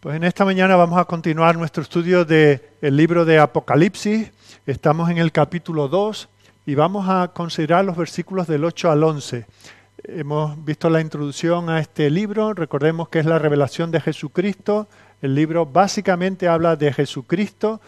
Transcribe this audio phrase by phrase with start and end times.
[0.00, 4.30] Pues en esta mañana vamos a continuar nuestro estudio del libro de Apocalipsis.
[4.64, 6.28] Estamos en el capítulo 2
[6.66, 9.46] y vamos a considerar los versículos del 8 al 11.
[10.04, 14.86] Hemos visto la introducción a este libro, recordemos que es la revelación de Jesucristo.
[15.20, 17.80] El libro básicamente habla de Jesucristo,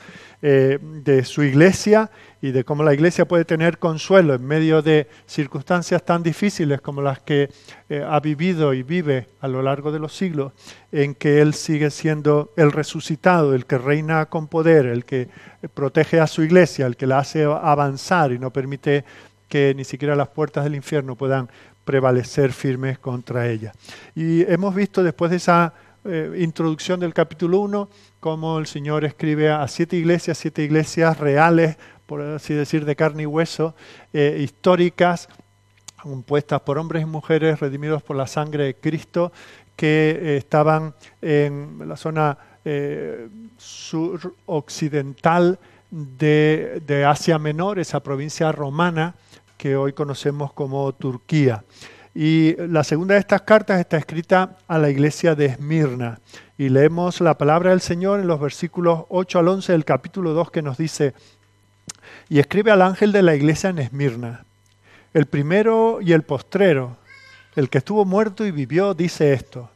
[0.43, 2.11] eh, de su iglesia
[2.41, 7.03] y de cómo la iglesia puede tener consuelo en medio de circunstancias tan difíciles como
[7.03, 7.51] las que
[7.89, 10.53] eh, ha vivido y vive a lo largo de los siglos,
[10.91, 15.29] en que Él sigue siendo el resucitado, el que reina con poder, el que
[15.75, 19.05] protege a su iglesia, el que la hace avanzar y no permite
[19.47, 21.51] que ni siquiera las puertas del infierno puedan
[21.85, 23.73] prevalecer firmes contra ella.
[24.15, 27.91] Y hemos visto después de esa eh, introducción del capítulo 1
[28.21, 31.77] cómo el Señor escribe a siete iglesias, siete iglesias reales,
[32.07, 33.75] por así decir, de carne y hueso,
[34.15, 35.29] eh, históricas,
[36.03, 39.31] compuestas por hombres y mujeres redimidos por la sangre de Cristo,
[39.77, 42.39] que eh, estaban en la zona
[43.57, 45.59] suroccidental
[45.91, 49.15] de, de Asia Menor, esa provincia romana
[49.57, 51.65] que hoy conocemos como Turquía.
[52.15, 56.19] Y la segunda de estas cartas está escrita a la iglesia de Esmirna.
[56.59, 60.51] Y leemos la palabra del Señor en los versículos 8 al 11 del capítulo 2
[60.51, 61.15] que nos dice,
[62.29, 64.45] y escribe al ángel de la iglesia en Esmirna.
[65.15, 66.97] El primero y el postrero,
[67.57, 69.71] el que estuvo muerto y vivió, dice esto.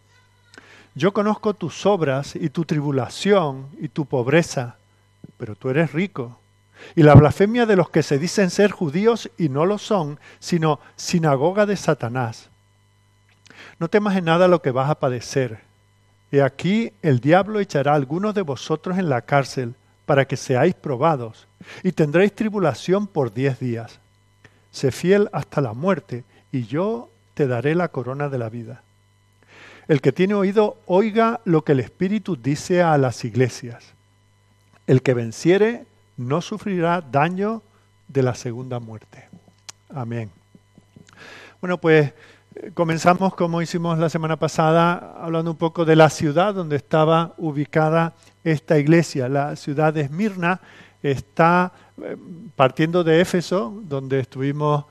[0.94, 4.76] Yo conozco tus obras y tu tribulación y tu pobreza,
[5.36, 6.38] pero tú eres rico.
[6.96, 10.80] Y la blasfemia de los que se dicen ser judíos y no lo son, sino
[10.96, 12.50] sinagoga de Satanás.
[13.78, 15.60] No temas en nada lo que vas a padecer.
[16.30, 19.74] He aquí el diablo echará a algunos de vosotros en la cárcel
[20.06, 21.46] para que seáis probados,
[21.82, 23.98] y tendréis tribulación por diez días.
[24.70, 28.82] Sé fiel hasta la muerte, y yo te daré la corona de la vida.
[29.88, 33.84] El que tiene oído, oiga lo que el Espíritu dice a las iglesias.
[34.86, 35.84] El que venciere
[36.16, 37.62] no sufrirá daño
[38.08, 39.28] de la segunda muerte.
[39.94, 40.30] Amén.
[41.60, 42.12] Bueno, pues
[42.56, 47.34] eh, comenzamos como hicimos la semana pasada, hablando un poco de la ciudad donde estaba
[47.38, 49.28] ubicada esta iglesia.
[49.28, 50.60] La ciudad de Esmirna
[51.02, 51.72] está
[52.02, 52.16] eh,
[52.54, 54.84] partiendo de Éfeso, donde estuvimos,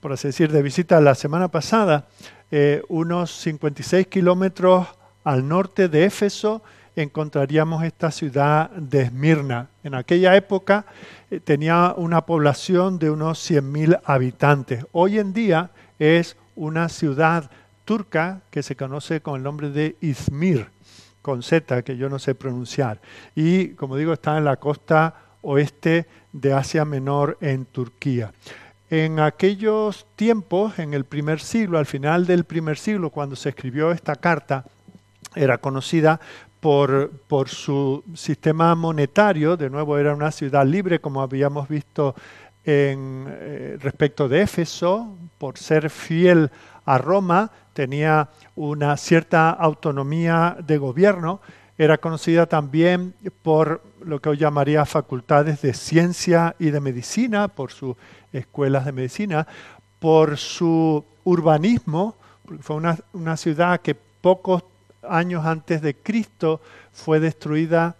[0.00, 2.06] por así decir, de visita la semana pasada,
[2.50, 4.86] eh, unos 56 kilómetros
[5.24, 6.62] al norte de Éfeso
[7.02, 9.68] encontraríamos esta ciudad de Esmirna.
[9.84, 10.84] En aquella época
[11.30, 14.84] eh, tenía una población de unos 100.000 habitantes.
[14.92, 17.50] Hoy en día es una ciudad
[17.84, 20.66] turca que se conoce con el nombre de Izmir
[21.22, 23.00] con Z, que yo no sé pronunciar.
[23.34, 28.32] Y, como digo, está en la costa oeste de Asia Menor, en Turquía.
[28.90, 33.92] En aquellos tiempos, en el primer siglo, al final del primer siglo, cuando se escribió
[33.92, 34.64] esta carta,
[35.34, 36.20] era conocida
[36.60, 42.14] por, su sistema monetario, de nuevo era una ciudad libre, como habíamos visto
[42.64, 46.50] eh, respecto de Éfeso, por ser fiel
[46.84, 51.40] a Roma, tenía una cierta autonomía de gobierno,
[51.76, 57.70] era conocida también por lo que hoy llamaría facultades de ciencia y de medicina, por
[57.70, 57.94] sus
[58.32, 59.46] escuelas de medicina,
[60.00, 64.64] por su urbanismo, porque fue una, una ciudad que pocos
[65.10, 66.60] años antes de Cristo
[66.92, 67.96] fue destruida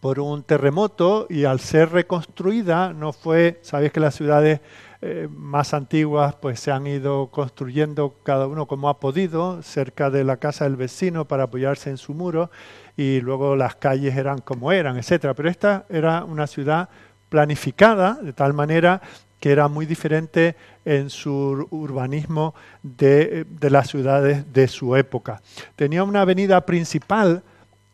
[0.00, 4.60] por un terremoto y al ser reconstruida no fue, sabéis que las ciudades
[5.00, 10.24] eh, más antiguas pues se han ido construyendo cada uno como ha podido cerca de
[10.24, 12.50] la casa del vecino para apoyarse en su muro
[12.96, 15.34] y luego las calles eran como eran, etcétera.
[15.34, 16.88] Pero esta era una ciudad
[17.28, 19.02] planificada de tal manera
[19.38, 20.54] que era muy diferente
[20.84, 25.40] en su urbanismo de, de las ciudades de su época.
[25.76, 27.42] Tenía una avenida principal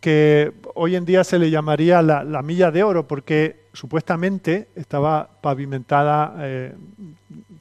[0.00, 5.28] que hoy en día se le llamaría la, la milla de oro porque supuestamente estaba
[5.41, 6.75] pavimentada eh,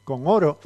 [0.04, 0.60] con oro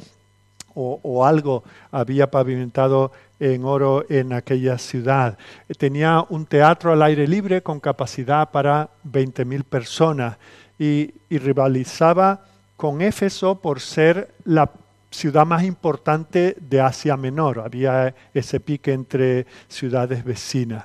[0.74, 5.36] o, algo había pavimentado en oro en aquella ciudad.
[5.76, 10.38] Tenía un teatro al aire libre con capacidad para 20.000 personas
[10.78, 12.46] y, y rivalizaba
[12.82, 14.68] con Éfeso por ser la
[15.08, 17.60] ciudad más importante de Asia Menor.
[17.60, 20.82] Había ese pique entre ciudades vecinas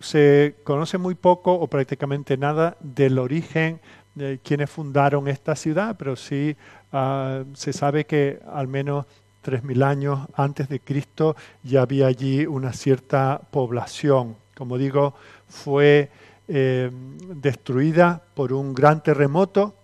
[0.00, 3.80] se conoce muy poco o prácticamente nada del origen
[4.14, 6.56] de quienes fundaron esta ciudad, pero sí
[6.92, 9.06] ah, se sabe que al menos
[9.44, 14.36] 3.000 años antes de Cristo ya había allí una cierta población.
[14.56, 15.14] Como digo,
[15.48, 16.10] fue
[16.46, 16.90] eh,
[17.34, 19.74] destruida por un gran terremoto,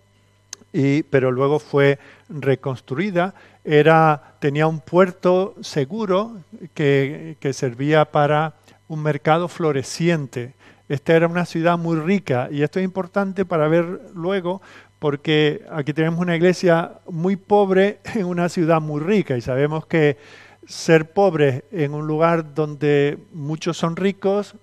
[0.74, 3.32] y, pero luego fue reconstruida.
[3.64, 6.40] Era, tenía un puerto seguro
[6.74, 8.54] que, que servía para
[8.88, 10.54] un mercado floreciente.
[10.88, 14.60] Esta era una ciudad muy rica y esto es importante para ver luego
[14.98, 20.18] porque aquí tenemos una iglesia muy pobre en una ciudad muy rica y sabemos que
[20.66, 24.56] ser pobre en un lugar donde muchos son ricos,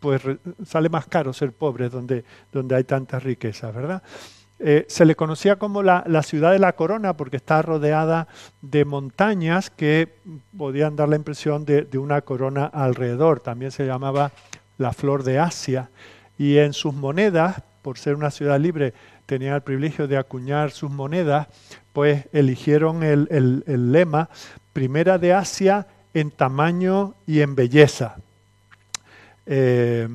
[0.00, 0.22] pues
[0.66, 4.02] sale más caro ser pobre donde, donde hay tantas riquezas, ¿verdad?
[4.64, 8.28] Eh, se le conocía como la, ciudad de la corona porque está rodeada
[8.60, 10.14] de montañas que
[10.56, 13.40] podían dar la impresión de, una corona alrededor.
[13.40, 14.30] También se llamaba
[14.78, 15.90] la flor de Asia.
[16.38, 18.94] Y en sus monedas, por ser una ciudad libre,
[19.26, 21.48] tenían el privilegio de acuñar sus monedas,
[21.92, 24.30] pues eligieron el, lema
[24.72, 28.16] Primera de Asia en tamaño y en belleza.
[29.44, 30.08] Eh,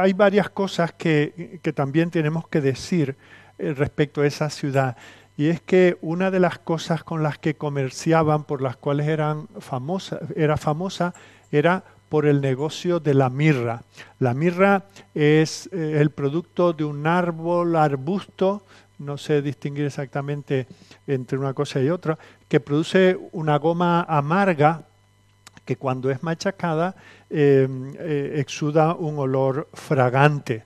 [0.00, 3.16] hay varias cosas que, también tenemos que decir
[3.58, 4.96] eh, respecto a esa ciudad.
[5.36, 9.48] Y es que una de las cosas con las que comerciaban, por las cuales eran
[9.58, 11.12] famosa, era famosa,
[11.50, 13.82] era por el negocio de la mirra.
[14.20, 18.62] La mirra es eh, el producto de un árbol, arbusto,
[18.98, 20.68] no sé distinguir exactamente
[21.06, 22.18] entre una cosa y otra,
[22.48, 24.84] que produce una goma amarga
[25.64, 26.94] que cuando es machacada
[27.30, 27.68] eh,
[27.98, 30.64] eh, exuda un olor fragante.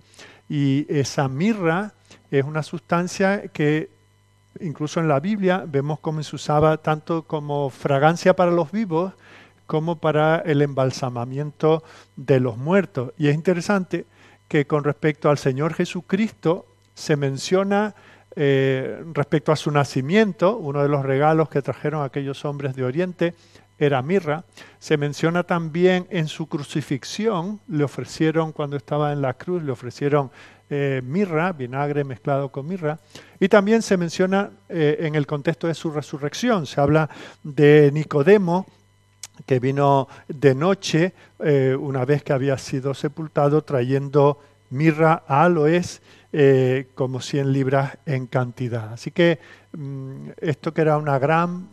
[0.48, 1.92] Y esa mirra
[2.30, 3.90] es una sustancia que
[4.60, 9.12] incluso en la Biblia vemos cómo se usaba tanto como fragancia para los vivos
[9.66, 11.84] como para el embalsamamiento
[12.16, 13.12] de los muertos.
[13.18, 14.06] Y es interesante
[14.48, 17.94] que con respecto al Señor Jesucristo se menciona
[18.34, 23.34] eh, respecto a su nacimiento, uno de los regalos que trajeron aquellos hombres de Oriente,
[23.78, 24.44] era mirra.
[24.78, 30.30] Se menciona también en su crucifixión, le ofrecieron cuando estaba en la cruz, le ofrecieron
[30.70, 32.98] eh, mirra, vinagre mezclado con mirra.
[33.40, 37.08] Y también se menciona eh, en el contexto de su resurrección, se habla
[37.42, 38.66] de Nicodemo,
[39.46, 46.02] que vino de noche, eh, una vez que había sido sepultado, trayendo mirra a aloes
[46.94, 48.92] como 100 libras en cantidad.
[48.92, 49.38] Así que
[49.72, 51.66] mm, esto que era una gran,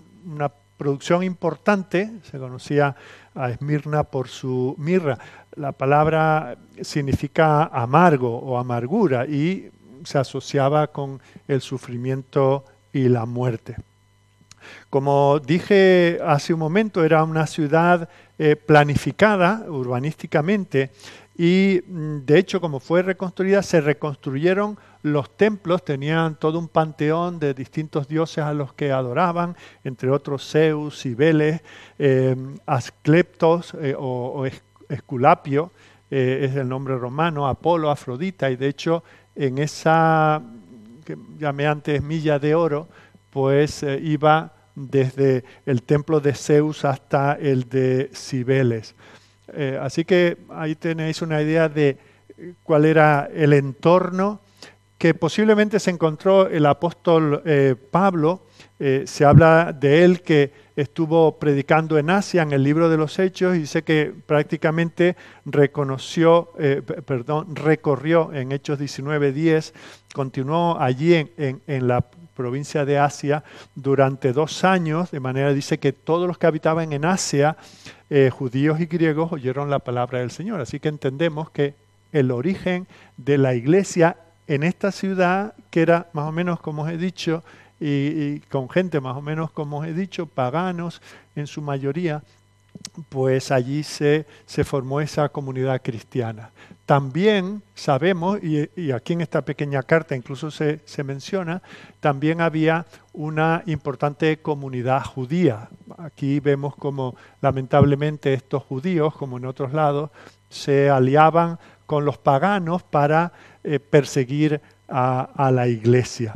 [0.78, 2.96] producción importante, se conocía
[3.34, 5.18] a Esmirna por su mirra.
[5.56, 9.72] La palabra significa amargo o amargura y
[10.04, 13.76] se asociaba con el sufrimiento y la muerte.
[14.90, 20.92] Como dije hace un momento, era una ciudad eh, planificada urbanísticamente
[21.38, 27.38] y mm, de hecho como fue reconstruida se reconstruyeron los templos tenían todo un panteón
[27.38, 31.62] de distintos dioses a los que adoraban, entre otros Zeus, Cibeles,
[32.00, 32.36] eh,
[32.66, 34.48] Ascleptos eh, o,
[34.90, 35.72] Esculapio,
[36.10, 39.04] eh, es el nombre romano, Apolo, Afrodita, y de hecho
[39.36, 40.42] en esa,
[41.06, 42.88] que llamé antes milla de oro,
[43.30, 48.96] pues iba desde el templo de Zeus hasta el de Cibeles.
[49.82, 51.98] así que ahí tenéis una idea de
[52.64, 54.45] cuál era el entorno
[54.98, 58.42] que posiblemente se encontró el apóstol eh, Pablo.
[58.80, 63.18] Eh, se habla de él que estuvo predicando en Asia en el libro de los
[63.20, 65.16] Hechos y dice que prácticamente
[65.46, 69.74] reconoció, eh, perdón, recorrió en Hechos 19:10,
[70.14, 72.02] continuó allí en, en, la
[72.36, 73.44] provincia de Asia
[73.76, 77.56] durante dos años, de manera dice que todos los que habitaban en Asia,
[78.32, 80.60] judíos y griegos, oyeron la palabra del Señor.
[80.60, 81.76] Así que entendemos que
[82.12, 84.18] el origen de la iglesia
[84.48, 87.44] en esta ciudad, que era más o menos como os he dicho,
[87.80, 91.02] y, con gente más o menos como os he dicho, paganos
[91.36, 92.24] en su mayoría,
[93.10, 96.52] pues allí se, se formó esa comunidad cristiana.
[96.86, 101.62] También sabemos, y, aquí en esta pequeña carta incluso se, se, menciona,
[102.00, 105.70] también había una importante comunidad judía.
[105.98, 110.12] Aquí vemos como lamentablemente estos judíos, como en otros lados,
[110.50, 113.34] se aliaban con los paganos para
[113.68, 116.36] eh, perseguir a, la iglesia.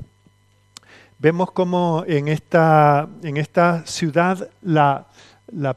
[1.20, 5.06] Vemos como en esta, en esta ciudad la,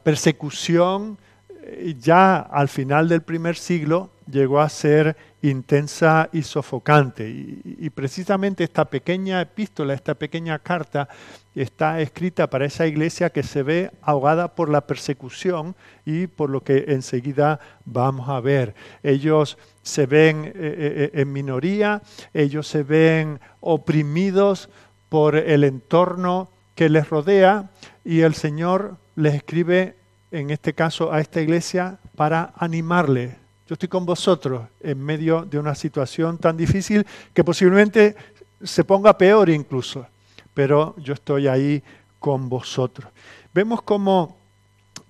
[0.03, 1.19] persecución
[1.63, 7.29] eh, ya al final del primer siglo llegó a ser intensa y sofocante.
[7.29, 11.09] y, precisamente esta pequeña epístola, esta pequeña carta,
[11.55, 16.63] está escrita para esa iglesia que se ve ahogada por la persecución y por lo
[16.63, 18.75] que enseguida vamos a ver.
[19.03, 24.71] Ellos se ven eh, eh, eh, en minoría, ellos se ven oprimidos
[25.09, 27.71] por el entorno que les rodea
[28.05, 29.97] y el Señor les escribe,
[30.31, 33.42] en este caso, a esta iglesia para animarle.
[33.73, 38.15] Yo estoy con vosotros en medio de una situación tan difícil que posiblemente
[38.63, 40.07] se ponga peor incluso,
[40.53, 41.83] pero yo estoy ahí
[42.19, 43.11] con vosotros.
[43.55, 44.37] Vemos cómo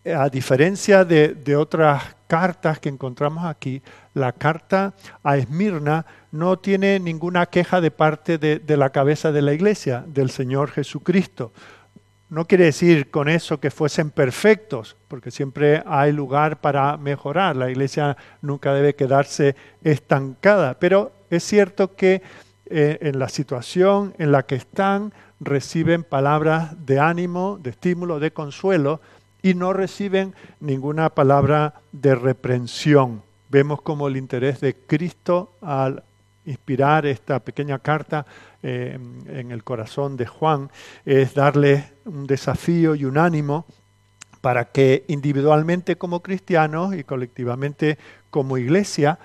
[0.04, 3.82] a diferencia de, otras cartas que encontramos aquí,
[4.14, 9.54] la carta a Esmirna no tiene ninguna queja de parte de, la cabeza de la
[9.54, 11.50] iglesia, del Señor Jesucristo.
[12.32, 17.56] No quiere decir con eso que fuesen perfectos, porque siempre hay lugar para mejorar.
[17.56, 22.22] La iglesia nunca debe quedarse estancada, pero es cierto que
[22.64, 28.32] eh, en la situación en la que están reciben palabras de ánimo, de estímulo, de
[28.32, 29.02] consuelo,
[29.42, 33.22] y no reciben ninguna palabra de reprensión.
[33.50, 36.02] Vemos como el interés de Cristo al
[36.46, 38.24] inspirar esta pequeña carta
[38.62, 40.70] eh, en el corazón de Juan
[41.04, 43.66] es darle un desafío y un ánimo
[44.40, 47.98] para que individualmente como cristianos y colectivamente
[48.30, 49.18] como iglesia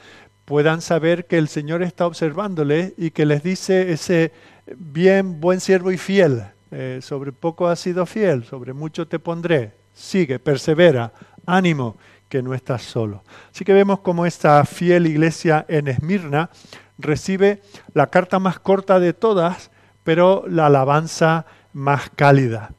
[0.45, 4.31] puedan saber que el Señor está observándole y que les dice ese
[4.77, 9.73] bien, buen siervo y fiel, eh, sobre poco has sido fiel, sobre mucho te pondré,
[9.93, 11.11] sigue, persevera,
[11.45, 11.97] ánimo,
[12.29, 13.23] que no estás solo.
[13.53, 16.49] Así que vemos como esta fiel iglesia en Esmirna
[16.97, 17.61] recibe
[17.93, 19.71] la carta más corta de todas,
[20.03, 22.71] pero la alabanza más cálida.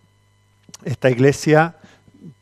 [0.85, 1.77] Esta iglesia,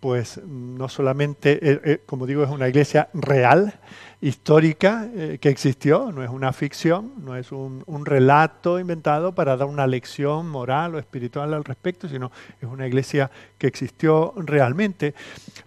[0.01, 3.75] pues no solamente, eh, eh, como digo, es una iglesia real,
[4.21, 9.69] histórica eh, que existió, no es una ficción, no es un, relato inventado para dar
[9.69, 12.31] una lección moral o espiritual al respecto, sino
[12.61, 15.15] es una iglesia que existió realmente,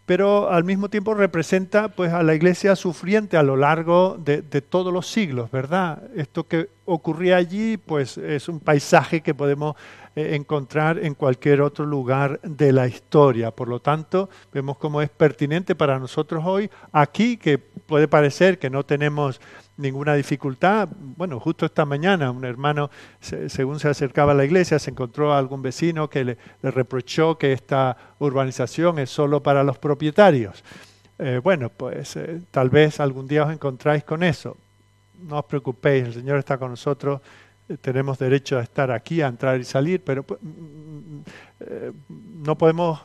[0.05, 4.93] pero al mismo tiempo representa pues a la iglesia sufriente a lo largo de, todos
[4.93, 6.01] los siglos, ¿verdad?
[6.15, 9.75] Esto que ocurría allí pues es un paisaje que podemos
[10.15, 13.51] eh, encontrar en cualquier otro lugar de la historia.
[13.51, 18.69] Por lo tanto, vemos cómo es pertinente para nosotros hoy aquí, que puede parecer que
[18.69, 19.41] no tenemos
[19.75, 20.87] ninguna dificultad.
[21.17, 25.39] Bueno, justo esta mañana un hermano, según se acercaba a la iglesia, se encontró a
[25.39, 30.63] algún vecino que le, reprochó que esta urbanización es solo para los propietarios.
[31.17, 34.55] Eh, bueno, pues eh, tal vez algún día os encontráis con eso.
[35.27, 37.19] No os preocupéis, el Señor está con nosotros
[37.77, 41.19] tenemos derecho a estar aquí, a entrar y salir, pero pues, mm,
[41.61, 43.01] eh, no podemos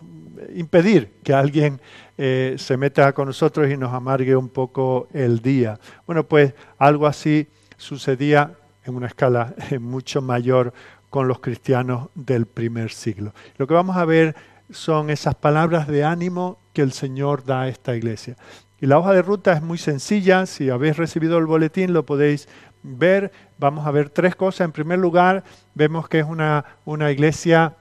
[0.54, 1.80] impedir que alguien
[2.16, 5.78] eh, se meta con nosotros y nos amargue un poco el día.
[6.06, 8.54] Bueno, pues algo así sucedía
[8.84, 10.72] en una escala mucho mayor
[11.10, 13.34] con los cristianos del primer siglo.
[13.56, 14.34] Lo que vamos a ver
[14.70, 18.36] son esas palabras de ánimo que el Señor da a esta iglesia.
[18.80, 22.48] Y la hoja de ruta es muy sencilla, si habéis recibido el boletín lo podéis
[22.84, 24.66] ver, vamos a ver tres cosas.
[24.66, 25.42] En primer lugar,
[25.74, 27.74] vemos que es una, una iglesia,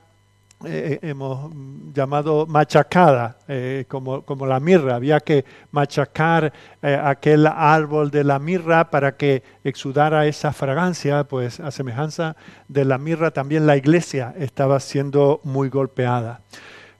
[0.66, 1.52] eh, eh, hemos
[1.94, 4.96] llamado machacada, eh, como, como, la mirra.
[4.96, 11.70] Había que machacar aquel árbol de la mirra para que exudara esa fragancia, pues a
[11.70, 12.38] semejanza
[12.70, 16.42] de la mirra también la iglesia estaba siendo muy golpeada.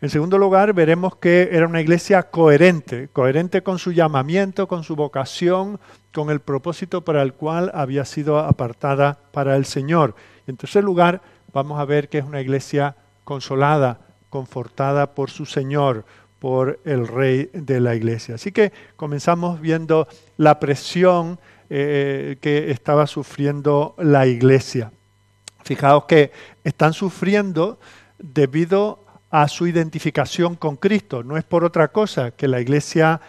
[0.04, 4.98] En segundo lugar, veremos que era una iglesia coherente, coherente con su llamamiento, con su
[4.98, 5.80] vocación,
[6.14, 10.14] con el propósito para el cual había sido apartada para el Señor.
[10.46, 11.22] en tercer lugar,
[11.54, 16.04] vamos a ver que es una iglesia consolada, confortada por su Señor,
[16.38, 18.36] por el Rey de la iglesia.
[18.36, 24.92] Así que comenzamos viendo la presión eh, que estaba sufriendo la iglesia.
[25.64, 26.34] Fijaos que
[26.66, 27.80] están sufriendo
[28.20, 29.03] debido
[29.34, 31.24] a su identificación con Cristo.
[31.24, 33.20] No es por otra cosa que la iglesia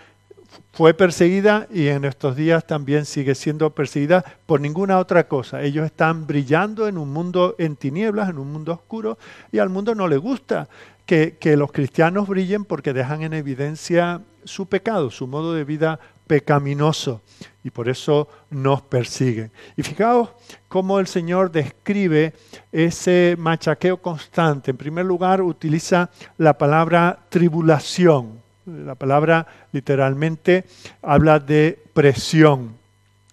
[0.75, 5.63] fue perseguida y en estos días también sigue siendo perseguida por ninguna otra cosa.
[5.63, 9.17] Ellos están brillando en un mundo en tinieblas, en un mundo oscuro,
[9.51, 10.69] y al mundo no le gusta
[11.07, 16.01] que, que los cristianos brillen porque dejan en evidencia su pecado, su modo de vida
[16.27, 17.23] pecaminoso
[17.63, 19.51] y por eso nos persiguen.
[19.77, 20.31] Y fijaos
[20.69, 22.35] cómo el Señor describe
[22.71, 24.71] ese machaqueo constante.
[24.71, 28.43] En primer lugar, utiliza la palabra tribulación.
[28.67, 30.65] La palabra literalmente
[31.03, 32.77] habla de presión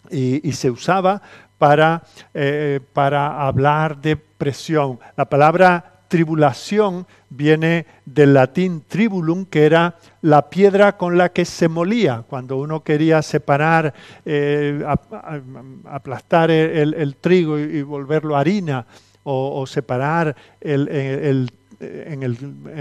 [0.10, 1.22] y, se usaba
[1.58, 5.00] para, eh, para hablar de presión.
[5.16, 11.70] La palabra tribulación viene del latín tribulum, que era la piedra con la que se
[11.70, 12.26] molía.
[12.28, 13.94] Cuando uno quería separar,
[14.26, 14.86] eh,
[15.86, 18.86] aplastar el, trigo y, volverlo harina,
[19.24, 21.48] o, separar en,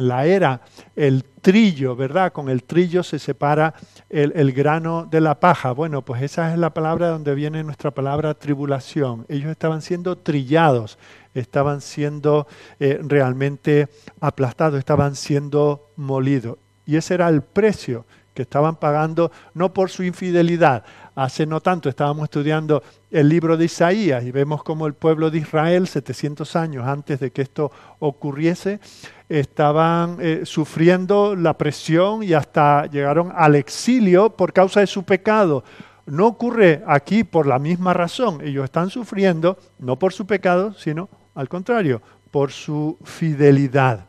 [0.08, 0.60] la era
[0.96, 2.32] el trillo, ¿verdad?
[2.32, 3.74] Con el trillo se separa
[4.08, 5.70] el, grano de la paja.
[5.70, 9.24] Bueno, pues esa es la palabra donde viene nuestra palabra tribulación.
[9.28, 10.98] Ellos estaban siendo trillados
[11.34, 12.46] estaban siendo
[12.78, 13.88] eh, realmente
[14.20, 16.58] aplastados, estaban siendo molidos.
[16.86, 20.84] Y ese era el precio que estaban pagando, no por su infidelidad.
[21.14, 25.38] Hace no tanto estábamos estudiando el libro de Isaías y vemos como el pueblo de
[25.38, 28.80] Israel, 700 años antes de que esto ocurriese,
[29.28, 35.64] estaban eh, sufriendo la presión y hasta llegaron al exilio por causa de su pecado.
[36.06, 38.40] No ocurre aquí por la misma razón.
[38.42, 41.08] Ellos están sufriendo no por su pecado, sino
[41.40, 44.04] al contrario, por su fidelidad.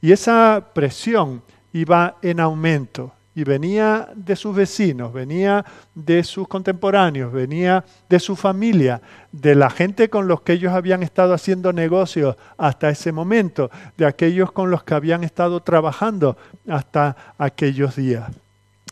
[0.00, 5.64] Y esa presión iba en aumento y venía de sus vecinos, venía
[5.96, 9.02] de sus contemporáneos, venía de su familia,
[9.32, 14.06] de la gente con los que ellos habían estado haciendo negocios hasta ese momento, de
[14.06, 16.36] aquellos con los que habían estado trabajando
[16.68, 18.30] hasta aquellos días.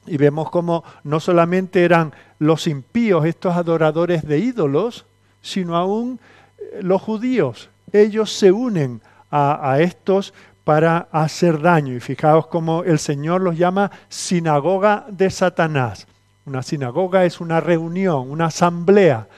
[0.05, 5.07] Y vemos como no solamente eran los impíos, estos adoradores de ídolos,
[5.41, 6.19] sino aún
[6.59, 7.71] eh, los judíos.
[7.95, 10.35] Ellos se unen a, estos
[10.65, 11.95] para hacer daño.
[11.95, 16.09] Y fijaos cómo el Señor los llama sinagoga de Satanás.
[16.45, 19.29] Una sinagoga es una reunión, una asamblea.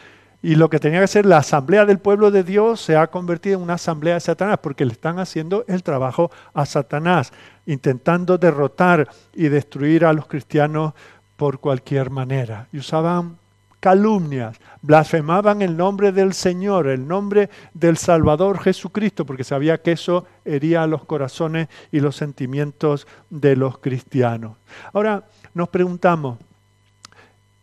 [0.42, 3.58] Y lo que tenía que ser la asamblea del pueblo de Dios se ha convertido
[3.58, 7.34] en una asamblea de Satanás, porque le están haciendo el trabajo a Satanás,
[7.66, 10.94] intentando derrotar y destruir a los cristianos
[11.36, 12.68] por cualquier manera.
[12.72, 13.36] Y usaban
[13.80, 20.26] calumnias, blasfemaban el nombre del Señor, el nombre del Salvador Jesucristo, porque sabía que eso
[20.44, 24.56] hería los corazones y los sentimientos de los cristianos.
[24.92, 26.38] Ahora nos preguntamos,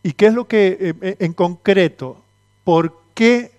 [0.02, 2.22] ¿y qué es lo que eh, eh, en concreto,
[2.64, 3.52] por qué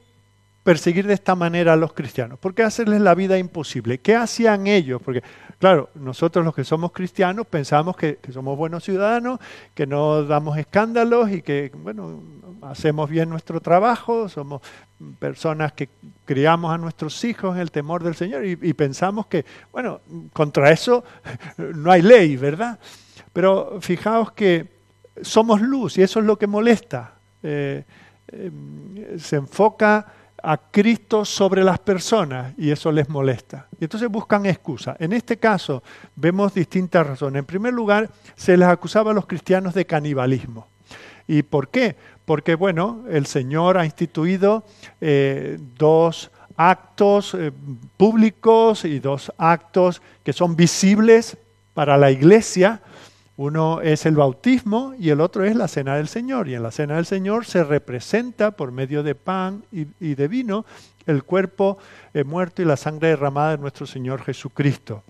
[0.63, 2.39] perseguir de esta manera a los cristianos?
[2.39, 3.99] ¿Por qué hacerles la vida imposible?
[3.99, 5.01] ¿Qué hacían ellos?
[5.05, 5.23] Porque
[5.65, 9.41] Claro, nosotros los que somos cristianos pensamos que, somos buenos ciudadanos,
[9.73, 12.21] que no damos escándalos y que, bueno,
[12.61, 14.61] hacemos bien nuestro trabajo, somos
[15.19, 15.89] personas que
[16.27, 20.03] criamos a nuestros hijos en el temor del Señor y, pensamos que, bueno,
[20.35, 21.03] contra eso
[21.57, 22.79] no hay ley, ¿verdad?
[23.33, 24.69] Pero fijaos que
[25.23, 27.15] somos luz y eso es lo que molesta.
[27.43, 27.85] Eh,
[28.29, 30.13] em, se enfoca
[30.45, 33.67] a Cristo sobre las personas y eso les molesta.
[33.81, 34.97] Y entonces buscan excusa.
[34.99, 35.83] En este caso
[36.15, 37.41] vemos distintas razones.
[37.41, 40.69] En primer lugar, se les acusaba a los cristianos de canibalismo.
[41.27, 41.97] ¿Y por qué?
[42.27, 44.65] Porque, bueno, el Señor ha instituido
[45.01, 47.51] eh, dos actos eh,
[47.97, 51.37] públicos y dos actos que son visibles
[51.73, 52.81] para la iglesia,
[53.37, 56.49] uno es el bautismo y el otro es la cena del Señor.
[56.49, 60.65] Y en la cena del Señor se representa por medio de pan y, de vino
[61.07, 61.79] el cuerpo
[62.15, 65.03] eh, muerto y la sangre derramada de nuestro Señor Jesucristo.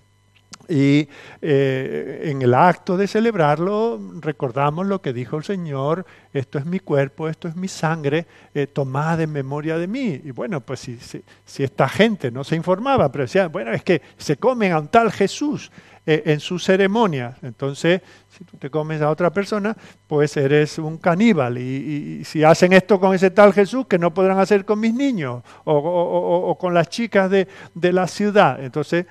[0.67, 1.07] Y
[1.41, 6.79] eh, en el acto de celebrarlo recordamos lo que dijo el Señor, esto es mi
[6.79, 10.21] cuerpo, esto es mi sangre, eh, tomad en memoria de mí.
[10.23, 14.01] Y bueno, pues si, si, esta gente no se informaba, pero decía, bueno, es que
[14.17, 15.71] se comen a un tal Jesús,
[16.07, 17.35] eh, en su ceremonia.
[17.41, 17.99] Entonces,
[18.29, 19.75] si tú te comes a otra persona,
[20.05, 21.57] pues eres un caníbal.
[21.57, 25.41] Y, si hacen esto con ese tal Jesús, que no podrán hacer con mis niños
[25.63, 28.63] o, con las chicas de, de la ciudad.
[28.63, 29.07] Entonces,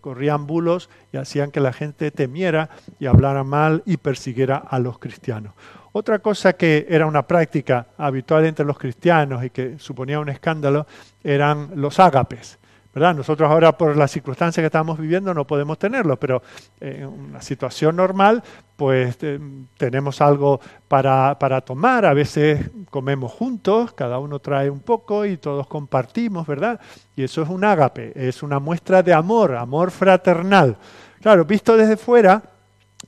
[0.00, 2.70] corrían bulos y hacían que la gente temiera
[3.00, 5.54] y hablara mal y persiguiera a los cristianos.
[5.92, 10.86] Otra cosa que era una práctica habitual entre los cristianos y que suponía un escándalo
[11.24, 12.58] eran los ágapes.
[12.94, 16.42] Nosotros ahora por las circunstancias que estamos viviendo no podemos tenerlo, pero
[16.80, 18.42] en una situación normal
[18.74, 19.38] pues eh,
[19.76, 25.36] tenemos algo para, para, tomar, a veces comemos juntos, cada uno trae un poco y
[25.36, 26.80] todos compartimos, ¿verdad?
[27.14, 30.76] Y eso es un ágape, es una muestra de amor, amor fraternal.
[31.20, 32.42] Claro, visto desde fuera,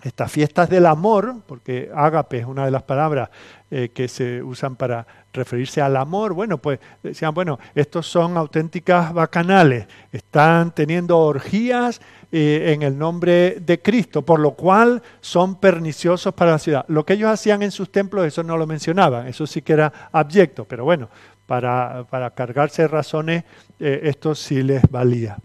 [0.03, 3.31] estas fiestas del amor, porque ágape es una de las palabras
[3.71, 9.13] eh, que se usan para referirse al amor, bueno, pues decían, bueno, estos son auténticas
[9.13, 12.01] bacanales, están teniendo orgías
[12.33, 16.85] eh, en el nombre de Cristo, por lo cual son perniciosos para la ciudad.
[16.89, 19.93] Lo que ellos hacían en sus templos, eso no lo mencionaban, eso sí que era
[20.13, 21.09] abyecto, pero bueno,
[21.47, 23.45] para, para cargarse razones,
[23.79, 25.37] eh, esto sí les valía.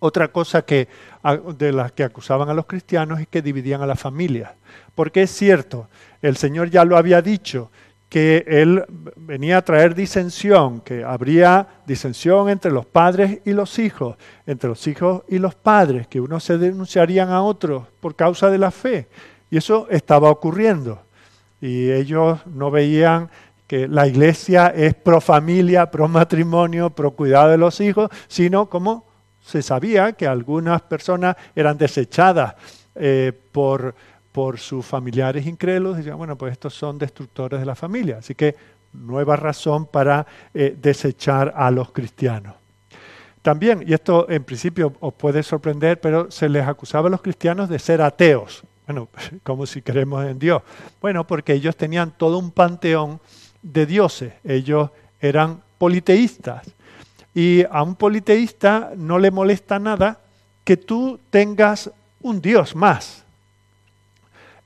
[0.00, 0.88] Otra cosa que,
[1.56, 4.52] de las que acusaban a los cristianos es que dividían a las familias.
[4.94, 5.88] Porque es cierto,
[6.22, 7.70] el Señor ya lo había dicho,
[8.08, 8.84] que Él
[9.16, 14.86] venía a traer disensión, que habría disensión entre los padres y los hijos, entre los
[14.86, 19.08] hijos y los padres, que unos se denunciarían a otros por causa de la fe.
[19.50, 21.02] Y eso estaba ocurriendo.
[21.60, 23.30] Y ellos no veían
[23.66, 29.07] que la iglesia es pro familia, pro matrimonio, pro cuidado de los hijos, sino como
[29.48, 32.54] se sabía que algunas personas eran desechadas
[32.94, 33.94] eh, por,
[34.30, 38.18] por sus familiares incrédulos, decían, bueno, pues estos son destructores de la familia.
[38.18, 38.54] Así que
[38.92, 42.56] nueva razón para eh, desechar a los cristianos.
[43.40, 47.70] También, y esto en principio os puede sorprender, pero se les acusaba a los cristianos
[47.70, 48.64] de ser ateos.
[48.86, 49.08] Bueno,
[49.44, 50.60] como si creemos en Dios.
[51.00, 53.18] Bueno, porque ellos tenían todo un panteón
[53.62, 54.34] de dioses.
[54.44, 56.66] Ellos eran politeístas.
[57.38, 60.18] Y a un politeísta no le molesta nada
[60.64, 61.88] que tú tengas
[62.20, 63.24] un Dios más.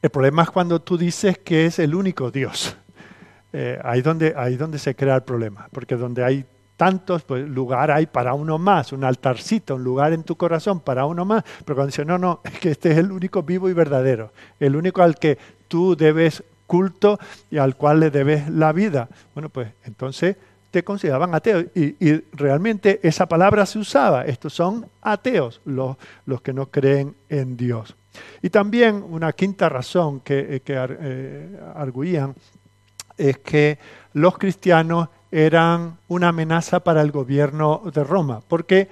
[0.01, 2.75] El problema es cuando tú dices que es el único Dios.
[3.53, 6.47] Eh, ahí, donde, ahí donde se crea el problema, porque donde hay
[6.79, 11.05] tantos, pues lugar hay para uno más, un altarcito, un lugar en tu corazón para
[11.05, 11.45] uno más.
[11.67, 14.77] Pero cuando dice, no, no, es que este es el único vivo y verdadero, el
[14.77, 15.37] único al que
[15.69, 17.19] tú debes culto
[17.51, 19.11] y al cual le debes la vida.
[19.35, 20.39] Bueno, pues entonces
[20.73, 21.67] te consideraban ateos.
[21.77, 24.25] Y, realmente esa palabra se usaba.
[24.25, 27.95] Estos son ateos, los, los que no creen en Dios.
[28.41, 32.35] Y también una quinta razón que, eh, eh, arguían
[33.17, 33.79] es que
[34.15, 38.89] los cristianos eran una amenaza para el gobierno de Roma, porque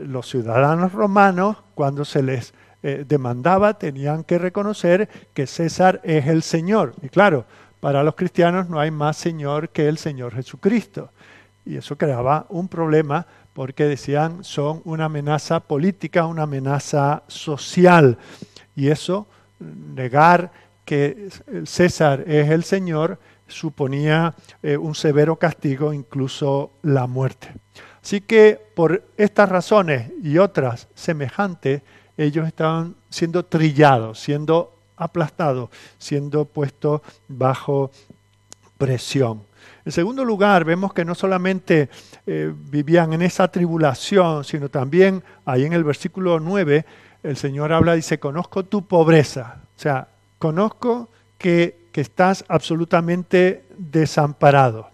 [0.00, 6.42] los ciudadanos romanos, cuando se les eh, demandaba, tenían que reconocer que César es el
[6.42, 6.94] Señor.
[7.02, 7.44] Y claro,
[7.80, 11.10] para los cristianos no hay más Señor que el Señor Jesucristo.
[11.64, 18.18] Y eso creaba un problema porque decían son una amenaza política, una amenaza social.
[18.76, 19.26] Y eso,
[19.58, 20.52] negar
[20.84, 21.28] que
[21.64, 27.54] César es el Señor, suponía eh, un severo castigo, incluso la muerte.
[28.02, 31.82] Así que por estas razones y otras semejantes,
[32.16, 37.90] ellos estaban siendo trillados, siendo aplastados, siendo puestos bajo
[38.76, 39.42] presión.
[39.84, 41.90] En segundo lugar, vemos que no solamente
[42.26, 46.84] eh, vivían en esa tribulación, sino también ahí en el versículo 9,
[47.22, 49.60] el Señor habla, y dice, conozco tu pobreza.
[49.76, 54.90] O sea, conozco que que estás absolutamente desamparado.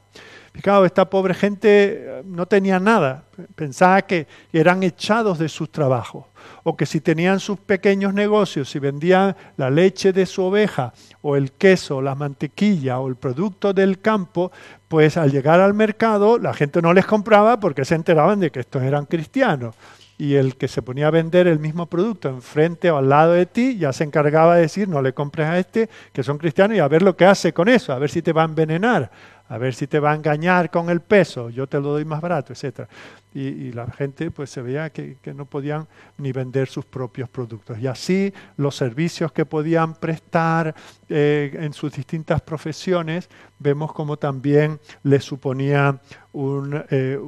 [0.52, 6.26] Fijaos, esta pobre gente eh, no tenía nada, pensaba que eran echados de sus trabajos,
[6.64, 11.36] o que si tenían sus pequeños negocios, si vendían la leche de su oveja, o
[11.36, 14.50] el queso, la mantequilla, o el producto del campo,
[14.88, 18.60] pues al llegar al mercado la gente no les compraba porque se enteraban de que
[18.60, 19.76] estos eran cristianos.
[20.18, 23.46] Y el que se ponía a vender el mismo producto enfrente o al lado de
[23.46, 26.80] ti ya se encargaba de decir no le compres a este que son cristianos y
[26.80, 29.10] a ver lo que hace con eso, a ver si te va a envenenar,
[29.50, 32.20] a ver si te va a engañar con el peso, yo te lo doy más
[32.20, 32.88] barato, etc.
[33.34, 37.76] Y, la gente pues se veía que, no podían ni vender sus propios productos.
[37.78, 40.74] Y así los servicios que podían prestar
[41.08, 46.00] eh, en sus distintas profesiones, vemos como también les suponía
[46.32, 47.18] un, eh,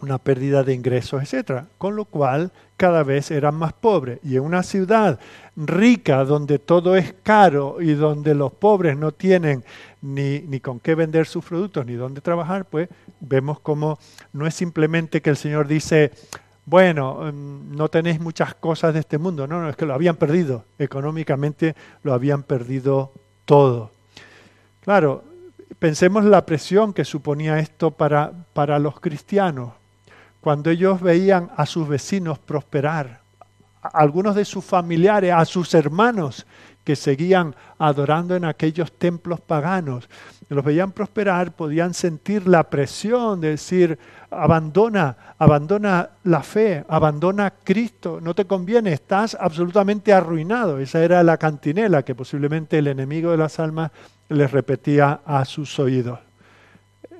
[0.00, 1.64] una pérdida de ingresos, etc.
[1.78, 4.20] Con lo cual cada vez eran más pobres.
[4.22, 5.18] Y en una ciudad
[5.56, 9.64] rica donde todo es caro y donde los pobres no tienen
[10.00, 12.88] ni, ni con qué vender sus productos ni dónde trabajar, pues
[13.20, 13.98] vemos como
[14.32, 16.12] no es simplemente que el Señor dice,
[16.64, 19.46] bueno, mm, no tenéis muchas cosas de este mundo.
[19.46, 20.64] No, no, es que lo habían perdido.
[20.78, 23.12] Económicamente lo habían perdido
[23.44, 23.90] todo.
[24.82, 25.24] Claro,
[25.78, 29.77] pensemos la presión que suponía esto para, para los cristianos
[30.40, 33.20] cuando ellos veían a sus vecinos prosperar,
[33.82, 36.46] a algunos de sus familiares, a sus hermanos
[36.84, 40.08] que seguían adorando en aquellos templos paganos,
[40.48, 43.98] los veían prosperar, podían sentir la presión de decir,
[44.30, 50.78] abandona, abandona la fe, abandona Cristo, no te conviene, estás absolutamente arruinado.
[50.78, 53.90] Esa era la cantinela que posiblemente el enemigo de las almas
[54.30, 56.18] les repetía a sus oídos.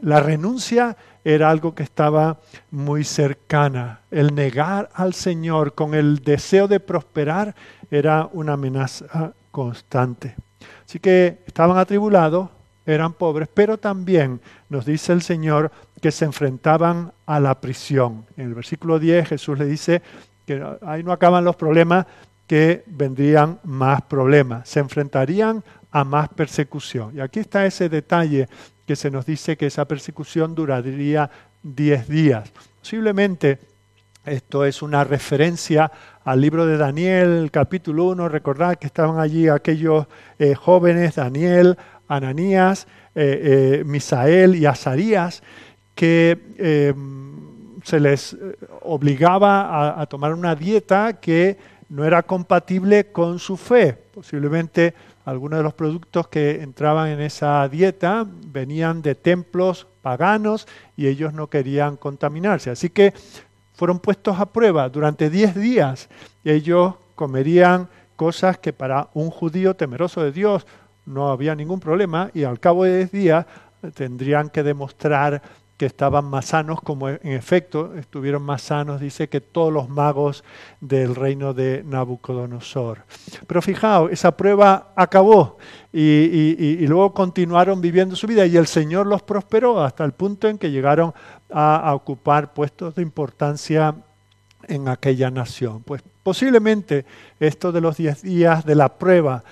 [0.00, 2.38] La renuncia era algo que estaba
[2.70, 4.00] muy cercana.
[4.10, 7.54] El negar al Señor con el deseo de prosperar
[7.90, 10.36] era una amenaza constante.
[10.84, 12.50] Así que estaban atribulados,
[12.86, 18.24] eran pobres, pero también nos dice el Señor que se enfrentaban a la prisión.
[18.36, 20.02] En el versículo 10 Jesús le dice
[20.46, 22.06] que ahí no acaban los problemas,
[22.46, 24.68] que vendrían más problemas.
[24.68, 27.14] Se enfrentarían a más persecución.
[27.14, 28.48] Y aquí está ese detalle
[28.88, 31.30] que se nos dice que esa persecución duraría
[31.62, 32.50] 10 días.
[32.80, 33.58] Posiblemente
[34.24, 35.92] esto es una referencia
[36.24, 38.30] al libro de Daniel, capítulo 1.
[38.30, 40.06] Recordad que estaban allí aquellos
[40.38, 41.76] eh, jóvenes, Daniel,
[42.08, 45.42] Ananías, eh, eh, Misael y Azarías,
[45.94, 46.94] que
[47.84, 48.36] se les
[48.80, 51.58] obligaba a tomar una dieta que
[51.90, 53.98] no era compatible con su fe.
[54.14, 54.94] Posiblemente
[55.28, 61.34] algunos de los productos que entraban en esa dieta venían de templos paganos y ellos
[61.34, 62.70] no querían contaminarse.
[62.70, 63.12] Así que
[63.74, 66.08] fueron puestos a prueba durante 10 días.
[66.44, 70.66] Ellos comerían cosas que para un judío temeroso de Dios
[71.04, 73.46] no había ningún problema y al cabo de 10 días
[73.94, 75.42] tendrían que demostrar
[75.78, 80.42] que estaban más sanos, como en efecto estuvieron más sanos, dice que todos los magos
[80.80, 83.04] del reino de Nabucodonosor.
[83.46, 85.56] Pero fijaos, esa prueba acabó
[85.92, 90.58] y, luego continuaron viviendo su vida y el Señor los prosperó hasta el punto en
[90.58, 91.14] que llegaron
[91.48, 93.94] a, ocupar puestos de importancia
[94.66, 95.84] en aquella nación.
[95.84, 97.06] Pues posiblemente
[97.38, 99.44] esto de los diez días de la prueba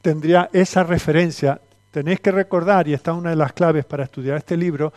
[0.00, 1.60] tendría esa referencia.
[1.90, 4.92] Tenéis que recordar, y esta es una de las claves para estudiar este libro,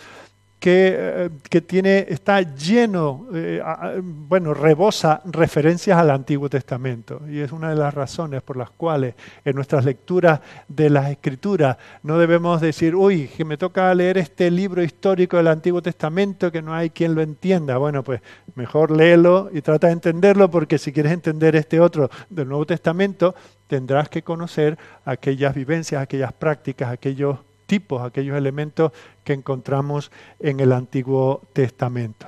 [0.62, 3.60] que, que, tiene, está lleno, eh,
[4.04, 7.24] bueno, rebosa referencias al Antiguo Testamento.
[7.28, 11.78] Y es una de las razones por las cuales en nuestras lecturas de las Escrituras
[12.04, 16.62] no debemos decir, uy, que me toca leer este libro histórico del Antiguo Testamento que
[16.62, 17.78] no hay quien lo entienda.
[17.78, 18.21] Bueno, pues
[18.54, 23.34] mejor léelo y trata de entenderlo porque si quieres entender este otro del Nuevo Testamento,
[23.65, 27.39] tendrás que conocer aquellas vivencias, aquellas prácticas, aquellos
[27.72, 28.92] tipos, aquellos elementos
[29.24, 32.28] que encontramos en el Antiguo Testamento.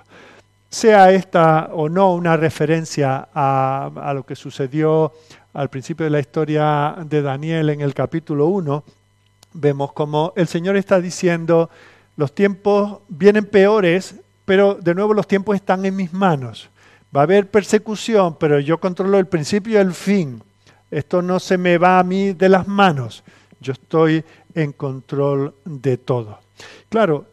[0.70, 5.12] Sea esta o no una referencia a, lo que sucedió
[5.54, 8.86] al principio de la historia de Daniel en el capítulo 1,
[9.52, 11.70] vemos como el Señor está diciendo,
[12.16, 16.70] los tiempos vienen peores, pero de nuevo los tiempos están en mis manos.
[17.14, 20.42] Va a haber persecución, pero yo controlo el principio y el fin.
[20.90, 23.26] Esto no se me va a mí de las manos.
[23.60, 24.24] Yo estoy
[24.56, 26.39] en control de todo.
[26.89, 27.26] Claro,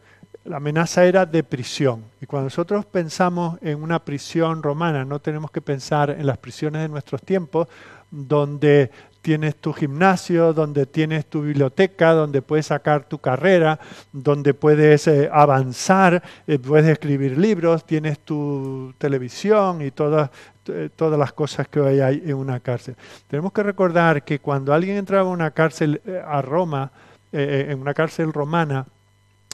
[0.43, 2.03] la amenaza era de prisión.
[2.19, 6.81] Y cuando nosotros pensamos en una prisión romana, no tenemos que pensar en las prisiones
[6.81, 7.67] de nuestros tiempos,
[8.09, 13.79] donde tienes tu gimnasio, donde tienes tu biblioteca, donde puedes sacar tu carrera,
[14.11, 20.31] donde puedes eh, avanzar, eh, puedes escribir libros, tienes tu televisión y todas,
[20.67, 22.95] eh, todas las cosas que hoy hay en una cárcel.
[23.27, 26.91] Tenemos que recordar que cuando alguien entraba a una cárcel a Roma,
[27.33, 28.85] eh, en una cárcel romana,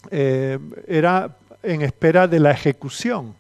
[0.10, 3.36] eh, era en espera de la ejecución.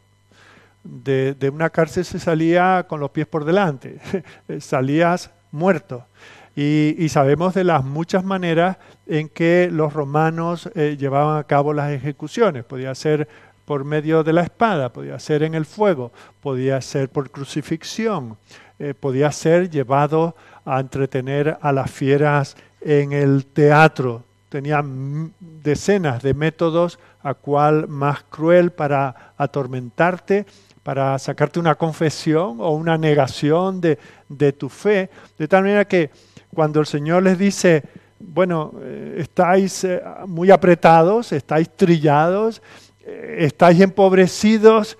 [0.83, 3.99] De, una cárcel se salía con los pies por delante,
[4.59, 6.05] salías muerto.
[6.55, 11.91] Y, sabemos de las muchas maneras en que los romanos eh, llevaban a cabo las
[11.91, 12.63] ejecuciones.
[12.63, 13.27] Podía ser
[13.65, 18.37] por medio de la espada, podía ser en el fuego, podía ser por crucifixión,
[18.99, 24.83] podía ser llevado a entretener a las fieras en el teatro, tenía
[25.39, 30.45] decenas de métodos a cual más cruel para atormentarte,
[30.83, 33.97] para sacarte una confesión o una negación de,
[34.53, 36.09] tu fe, de tal manera que
[36.53, 37.83] cuando el Señor les dice,
[38.19, 42.61] bueno, eh, estáis eh, muy apretados, estáis trillados,
[43.05, 44.97] eh, estáis empobrecidos,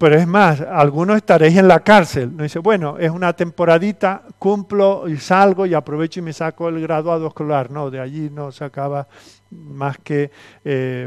[0.00, 2.34] pero es más, algunos estaréis en la cárcel.
[2.34, 6.80] No dice, bueno, es una temporadita, cumplo y salgo y aprovecho y me saco el
[6.80, 7.70] graduado escolar.
[7.70, 9.06] No, de allí no sacaba
[9.50, 10.30] más que
[10.64, 11.06] eh,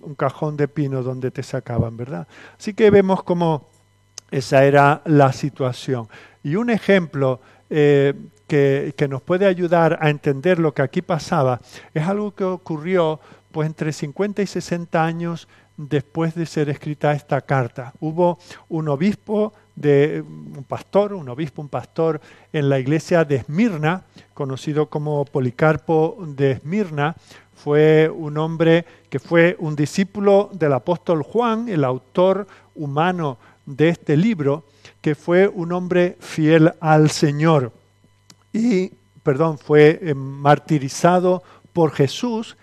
[0.00, 2.26] un cajón de pino donde te sacaban, ¿verdad?
[2.58, 3.68] Así que vemos cómo
[4.30, 6.08] esa era la situación.
[6.42, 8.14] Y un ejemplo eh,
[8.46, 11.60] que, que, nos puede ayudar a entender lo que aquí pasaba
[11.92, 13.20] es algo que ocurrió
[13.52, 15.46] pues entre 50 y 60 años
[15.78, 17.94] después de ser escrita esta carta.
[18.00, 18.38] Hubo
[18.68, 22.20] un obispo, de, un pastor, un obispo, un pastor
[22.52, 24.02] en la iglesia de Esmirna,
[24.34, 27.16] conocido como Policarpo de Esmirna,
[27.54, 34.16] fue un hombre que fue un discípulo del apóstol Juan, el autor humano de este
[34.16, 34.64] libro,
[35.00, 37.72] que fue un hombre fiel al Señor.
[38.52, 42.56] Y, perdón, fue eh, martirizado por Jesús,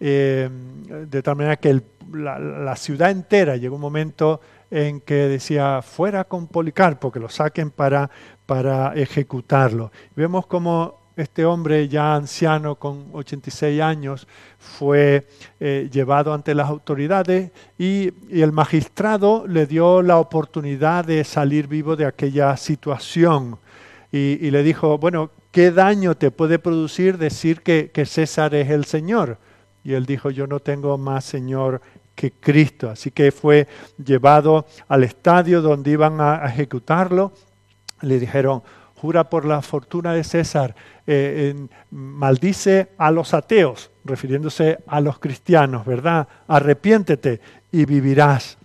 [0.00, 1.80] eh, de tal manera que
[2.12, 7.70] la, ciudad entera llegó un momento en que decía, fuera con Policarpo, que lo saquen
[7.70, 8.10] para,
[8.46, 9.92] para ejecutarlo.
[10.16, 14.26] Vemos como este hombre ya anciano con 86 años
[14.58, 15.26] fue
[15.58, 21.96] eh, llevado ante las autoridades y, el magistrado le dio la oportunidad de salir vivo
[21.96, 23.58] de aquella situación
[24.12, 28.84] y, le dijo, bueno, ¿qué daño te puede producir decir que, que César es el
[28.84, 29.38] Señor?
[29.84, 31.80] Y él dijo, yo no tengo más Señor
[32.14, 32.90] que Cristo.
[32.90, 33.66] Así que fue
[34.04, 37.32] llevado al estadio donde iban a ejecutarlo.
[38.02, 38.62] Le dijeron,
[39.00, 40.74] jura por la fortuna de César,
[41.06, 41.54] eh,
[41.90, 46.28] maldice a los ateos, refiriéndose a los cristianos, ¿verdad?
[46.46, 47.40] Arrepiéntete
[47.72, 48.58] y vivirás.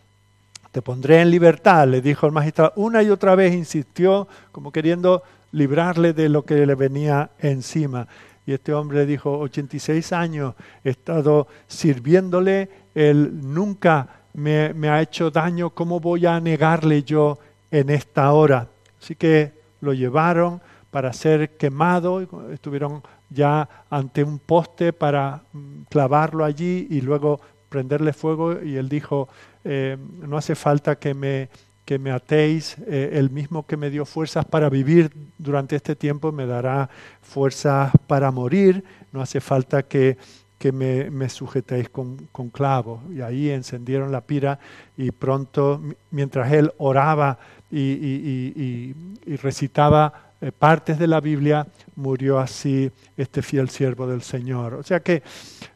[0.71, 2.73] Te pondré en libertad, le dijo el magistrado.
[2.75, 5.23] Una y otra vez insistió, como queriendo
[5.53, 8.07] librarle de lo que le venía encima.
[8.45, 10.53] Y este hombre dijo, 86 años
[10.83, 17.39] he estado sirviéndole, él nunca me, ha hecho daño, ¿cómo voy a negarle yo
[17.71, 18.67] en esta hora?
[19.01, 26.45] Así que lo llevaron para ser quemado, estuvieron ya ante un poste para mm, clavarlo
[26.45, 29.27] allí y luego prenderle fuego y él dijo,
[29.63, 31.49] eh, no hace falta que me
[31.85, 36.31] que me atéis, eh, el mismo que me dio fuerzas para vivir durante este tiempo
[36.31, 36.89] me dará
[37.21, 40.17] fuerzas para morir, no hace falta que,
[40.57, 43.01] que me, sujetéis con, clavos.
[43.13, 44.59] Y ahí encendieron la pira
[44.97, 47.37] y pronto, mientras él oraba
[47.71, 48.93] y,
[49.41, 54.75] recitaba eh, partes de la Biblia, murió así este fiel siervo del Señor.
[54.75, 55.23] O sea que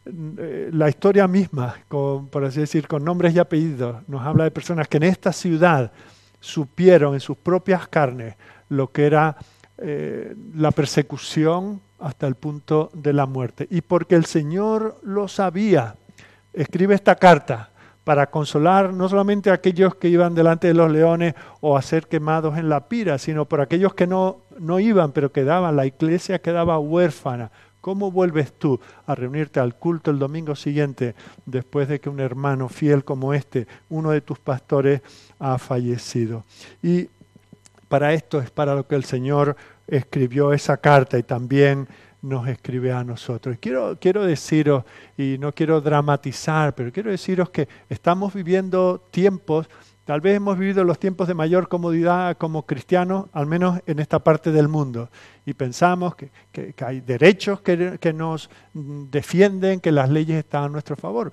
[0.05, 4.51] mm, eh, la historia misma, por así decir, con nombres y apellidos, nos habla de
[4.51, 5.91] personas que en esta ciudad
[6.39, 8.35] supieron en sus propias carnes
[8.69, 9.35] lo que era
[9.77, 13.67] eh, la persecución hasta el punto de la muerte.
[13.69, 15.95] Y porque el Señor lo sabía,
[16.53, 17.71] escribe esta carta
[18.03, 22.07] para consolar no solamente a aquellos que iban delante de los leones o a ser
[22.07, 26.39] quemados en la pira, sino por aquellos que no, no iban, pero quedaban, la iglesia
[26.39, 27.51] quedaba huérfana.
[27.81, 32.67] ¿Cómo vuelves tú a reunirte al culto el domingo siguiente después de que un hermano
[32.67, 35.01] fiel como este, uno de tus pastores,
[35.39, 36.43] ha fallecido?
[36.83, 37.07] Y
[37.87, 39.55] para esto es para lo que el Señor
[39.87, 41.87] escribió esa carta y también
[42.21, 43.57] nos escribe a nosotros.
[43.59, 44.83] Quiero, quiero deciros,
[45.17, 49.69] y no quiero dramatizar, pero quiero deciros que estamos viviendo tiempos,
[50.09, 54.17] tal vez hemos vivido los tiempos de mayor comodidad como cristianos, al menos en esta
[54.17, 55.11] parte del mundo,
[55.45, 56.31] y pensamos que,
[56.83, 61.31] hay derechos que, que nos defienden, que las leyes están a nuestro favor.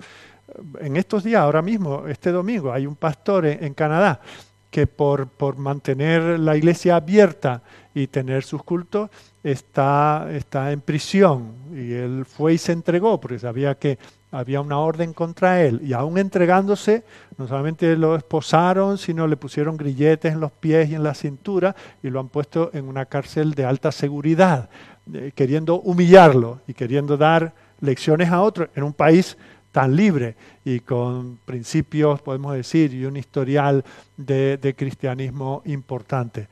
[0.79, 4.21] En estos días, ahora mismo, este domingo, hay un pastor en Canadá
[4.69, 7.63] que por, por mantener la iglesia abierta
[7.95, 9.09] y tener sus cultos,
[9.43, 11.53] está, está en prisión.
[11.73, 13.97] Y él fue y se entregó, porque sabía que
[14.31, 15.81] había una orden contra él.
[15.83, 17.03] Y aún entregándose,
[17.37, 21.75] no solamente lo esposaron, sino le pusieron grilletes en los pies y en la cintura
[22.03, 24.69] y lo han puesto en una cárcel de alta seguridad,
[25.13, 29.37] eh, queriendo humillarlo y queriendo dar lecciones a otros en un país
[29.71, 30.35] tan libre
[30.65, 33.85] y con principios, podemos decir, y un historial
[34.17, 36.47] de, cristianismo importante.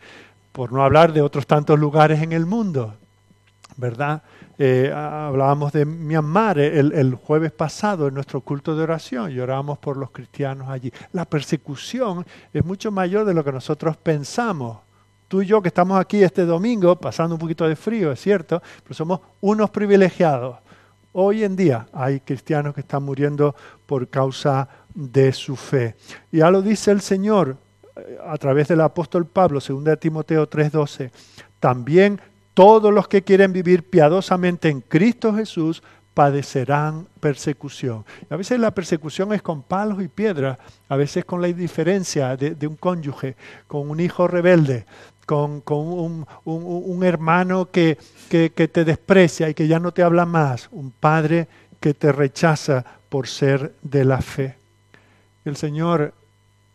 [0.51, 2.93] Por no hablar de otros tantos lugares en el mundo,
[3.77, 4.21] ¿verdad?
[4.57, 9.97] Eh, hablábamos de Myanmar el, el, jueves pasado en nuestro culto de oración y por
[9.97, 10.91] los cristianos allí.
[11.11, 14.79] La persecución es mucho mayor de lo que nosotros pensamos.
[15.27, 18.61] Tú y yo que estamos aquí este domingo, pasando un poquito de frío, es cierto,
[18.83, 20.57] pero somos unos privilegiados
[21.17, 25.95] Hoy en día hay cristianos que están muriendo por causa de su fe.
[26.29, 27.55] Ya lo dice el Señor
[27.95, 31.11] eh, a través del apóstol Pablo, 2 Timoteo 3:12.
[31.57, 32.19] También
[32.55, 35.83] todos los que quieren vivir piadosamente en Cristo Jesús
[36.15, 38.05] padecerán persecución.
[38.29, 42.65] a veces la persecución es con palos y piedras, a veces con la indiferencia de,
[42.65, 43.35] un cónyuge,
[43.67, 44.85] con un hijo rebelde,
[45.25, 47.97] con, un, hermano que,
[48.29, 51.49] que, te desprecia y que ya no te habla más, un padre
[51.81, 54.55] que te rechaza por ser de la fe.
[55.43, 56.13] El Señor,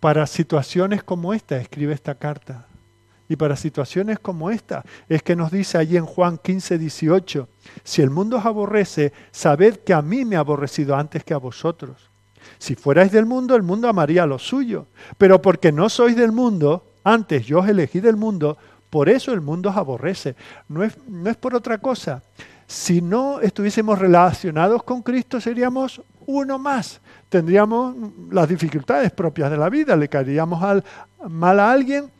[0.01, 2.67] para situaciones como esta, escribe esta carta.
[3.31, 7.49] Y para situaciones como esta, es que nos dice allí en Juan 15, 18,
[7.85, 11.37] si el mundo os aborrece, sabed que a mí me ha aborrecido antes que a
[11.39, 12.11] vosotros.
[12.59, 14.89] Si fuerais del mundo, el mundo amaría lo suyo.
[15.17, 18.59] Pero porque no sois del mundo, antes yo os elegí del mundo,
[18.91, 20.35] por eso el mundo os aborrece.
[20.67, 22.25] No es, no es por otra cosa.
[22.67, 27.01] Si no estuviésemos relacionados con Cristo, seríamos uno más.
[27.29, 27.95] Tendríamos
[28.33, 30.83] las dificultades propias de la vida, le caeríamos al,
[31.29, 32.11] mal a alguien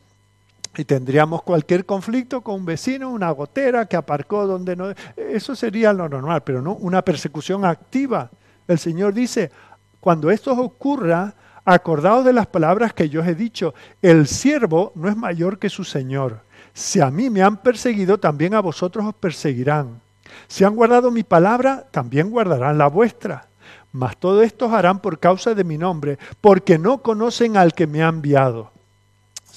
[0.77, 4.93] y tendríamos cualquier conflicto con un vecino, una gotera que aparcó donde no...
[5.17, 8.29] Eso sería lo normal, pero no una persecución activa.
[8.67, 9.51] El Señor dice,
[9.99, 15.09] cuando esto ocurra, acordaos de las palabras que yo os he dicho, el siervo no
[15.09, 16.41] es mayor que su Señor.
[16.73, 20.01] Si a mí me han perseguido, también a vosotros os perseguirán.
[20.47, 23.47] Si han guardado mi palabra, también guardarán la vuestra.
[23.91, 28.01] Mas todo esto harán por causa de mi nombre, porque no conocen al que me
[28.01, 28.70] ha enviado.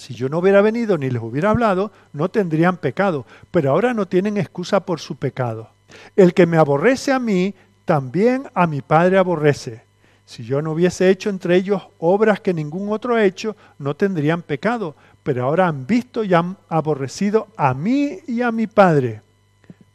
[0.05, 4.07] Si yo no hubiera venido ni les hubiera hablado, no tendrían pecado, pero ahora no
[4.07, 5.71] tienen excusa por su pecado.
[6.15, 7.55] El que me aborrece a mí,
[7.87, 9.83] también a mi Padre aborrece.
[10.27, 14.43] Si yo no hubiese hecho entre ellos obras que ningún otro ha hecho, no tendrían
[14.43, 19.23] pecado, pero ahora han visto y han aborrecido a mí y a mi Padre.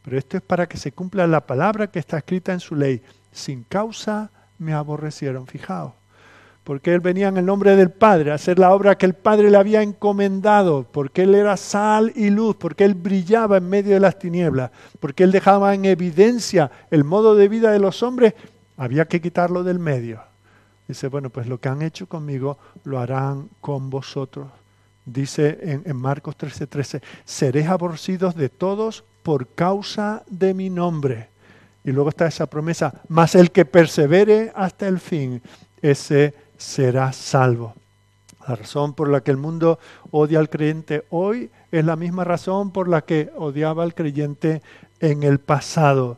[0.01, 3.03] Pero esto es para que se cumpla la palabra que está escrita en su ley.
[3.31, 5.45] Sin causa me aborrecieron.
[5.45, 5.98] Fijaos
[6.69, 9.49] porque él venía en el nombre del Padre a hacer la obra que el Padre
[9.49, 13.99] le había encomendado, porque él era sal y luz, porque él brillaba en medio de
[13.99, 18.35] las tinieblas, porque él dejaba en evidencia el modo de vida de los hombres,
[18.77, 20.21] había que quitarlo del medio.
[20.87, 24.45] Dice, bueno, pues lo que han hecho conmigo lo harán con vosotros.
[25.05, 31.29] Dice en, Marcos 13:13, 13, seréis aborrecidos de todos por causa de mi nombre.
[31.83, 35.41] Y luego está esa promesa, mas el que persevere hasta el fin,
[35.81, 37.73] ese será salvo.
[38.47, 39.79] La razón por la que el mundo
[40.11, 44.61] odia al creyente hoy es la misma razón por la que odiaba al creyente
[44.99, 46.17] en el pasado.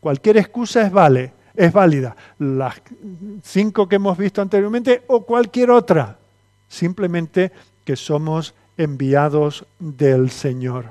[0.00, 1.32] Cualquier excusa es vale.
[1.54, 2.16] es válida.
[2.38, 2.80] Las
[3.42, 6.16] cinco que hemos visto anteriormente o cualquier otra.
[6.68, 7.52] Simplemente
[7.84, 10.86] que somos enviados del Señor.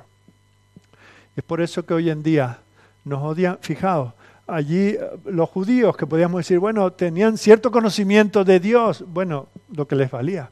[1.36, 2.60] Es por eso que hoy en día
[3.06, 3.58] nos odian.
[3.62, 4.14] Fijaos,
[4.50, 9.88] allí eh, los judíos que podíamos decir, bueno, tenían cierto conocimiento de Dios, bueno, lo
[9.88, 10.50] que les valía.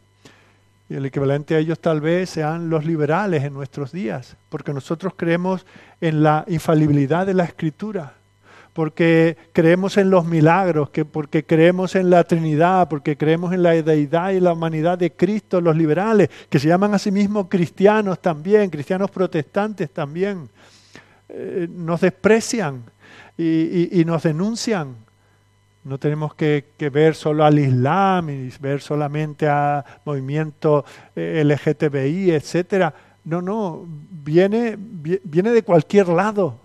[0.90, 5.14] Y el equivalente a ellos tal vez sean los liberales en nuestros días, porque nosotros
[5.18, 5.66] creemos
[6.00, 8.14] en la infalibilidad de la escritura,
[8.72, 13.72] porque creemos en los milagros, que porque creemos en la Trinidad, porque creemos en la
[13.72, 18.22] deidad y la humanidad de Cristo, los liberales, que se llaman a sí mismos cristianos
[18.22, 20.48] también, cristianos protestantes también,
[21.28, 22.84] eh, nos desprecian
[23.38, 24.96] y, nos denuncian.
[25.84, 30.84] No tenemos que, ver solo al Islam y ver solamente al movimiento
[31.16, 32.94] eh, LGTBI, etcétera.
[33.26, 33.86] No, no,
[34.24, 36.60] viene, viene de cualquier lado,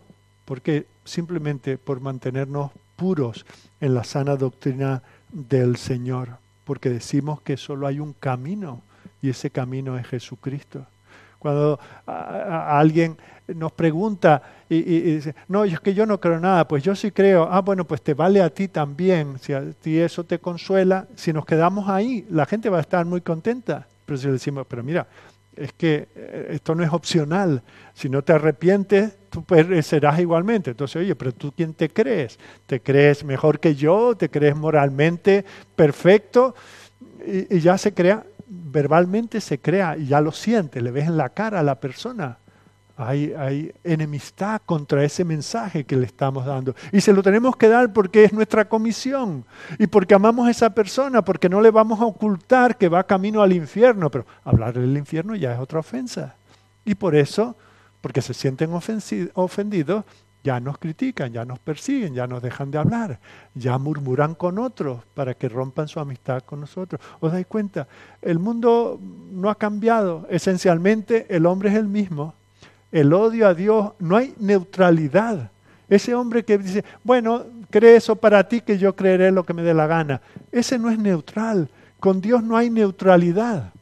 [0.44, 3.44] porque simplemente por mantenernos puros
[3.80, 6.28] en la sana doctrina del Señor,
[6.64, 8.82] porque decimos que solo hay un camino
[9.20, 10.86] y ese camino es Jesucristo.
[11.42, 13.16] Cuando alguien
[13.48, 17.48] nos pregunta y, dice, no, es que yo no creo nada, pues yo sí creo,
[17.50, 21.32] ah, bueno, pues te vale a ti también, si a ti eso te consuela, si
[21.32, 24.84] nos quedamos ahí, la gente va a estar muy contenta, pero si le decimos, pero
[24.84, 25.08] mira,
[25.56, 27.62] es que eh, esto no es opcional,
[27.92, 29.44] si no te arrepientes, tú
[29.82, 30.70] serás igualmente.
[30.70, 32.38] Entonces, oye, pero tú quién te crees?
[32.66, 34.14] ¿Te crees mejor que yo?
[34.16, 35.44] ¿Te crees moralmente
[35.76, 36.54] perfecto?
[37.26, 38.24] Y ya se crea,
[38.54, 42.38] verbalmente se crea, y ya lo siente, le ves en la cara a la persona
[42.96, 46.74] hay, enemistad contra ese mensaje que le estamos dando.
[46.92, 49.44] Y se lo tenemos que dar porque es nuestra comisión
[49.78, 53.42] y porque amamos a esa persona, porque no le vamos a ocultar que va camino
[53.42, 54.10] al infierno.
[54.10, 56.36] Pero hablar del infierno ya es otra ofensa.
[56.84, 57.56] Y por eso,
[58.00, 60.04] porque se sienten ofendidos,
[60.44, 63.20] ya nos critican, ya nos persiguen, ya nos dejan de hablar,
[63.54, 67.00] ya murmuran con otros para que rompan su amistad con nosotros.
[67.20, 67.86] ¿Os dais cuenta?
[68.20, 69.00] El mundo
[69.32, 70.26] no ha cambiado.
[70.30, 72.34] Esencialmente el hombre es el mismo
[72.92, 75.50] el odio a Dios, no hay neutralidad.
[75.88, 79.62] Ese hombre que dice, bueno, cree eso para ti, que yo creeré lo que me
[79.62, 80.20] dé la gana.
[80.52, 81.68] Ese no es neutral.
[81.98, 83.72] Con Dios no hay neutralidad.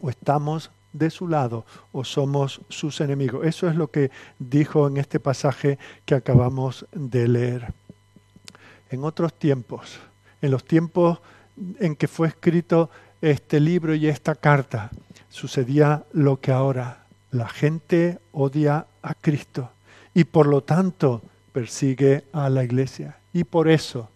[0.00, 3.46] O estamos de su lado o somos sus enemigos.
[3.46, 7.72] Eso es lo que dijo en este pasaje que acabamos de leer.
[8.90, 9.98] En otros tiempos,
[10.40, 11.20] en los tiempos
[11.80, 12.90] en que fue escrito
[13.20, 14.90] este libro y esta carta,
[15.28, 19.70] sucedía lo que ahora la gente odia a Cristo
[20.14, 21.22] y por lo tanto
[21.52, 23.18] persigue a la iglesia.
[23.32, 24.10] Y por eso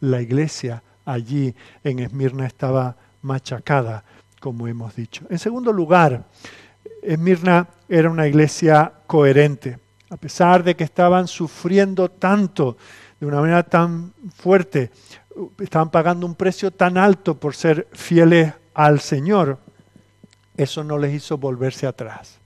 [0.00, 1.54] la iglesia allí
[1.84, 4.04] en Esmirna estaba machacada,
[4.48, 5.26] como hemos dicho.
[5.28, 6.24] En segundo lugar,
[7.02, 9.78] Esmirna era una iglesia coherente.
[10.08, 12.78] A pesar de que estaban sufriendo tanto,
[13.20, 14.90] de una manera tan fuerte,
[15.58, 19.58] estaban pagando un precio tan alto por ser fieles al Señor,
[20.56, 22.38] eso no les hizo volverse atrás.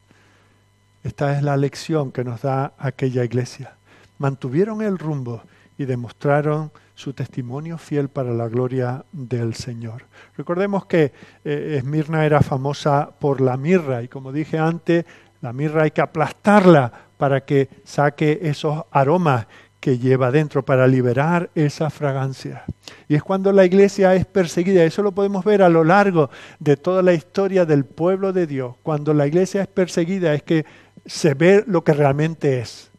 [1.05, 3.77] Esta es la lección que nos da aquella iglesia.
[4.19, 5.41] Mantuvieron el rumbo
[5.79, 10.05] y demostraron su testimonio fiel para la gloria del Señor.
[10.37, 11.13] Recordemos que
[11.45, 15.05] eh, Esmirna era famosa por la mirra y como dije antes,
[15.41, 19.47] la mirra hay que aplastarla para que saque esos aromas
[19.81, 22.65] que lleva dentro para liberar esa fragancia.
[23.09, 26.31] Y es cuando la iglesia es perseguida, eso lo podemos ver a lo largo
[26.61, 28.77] de toda la historia del pueblo de Dios.
[28.85, 30.65] Cuando la iglesia es perseguida es que
[31.05, 32.92] se ve lo que realmente es.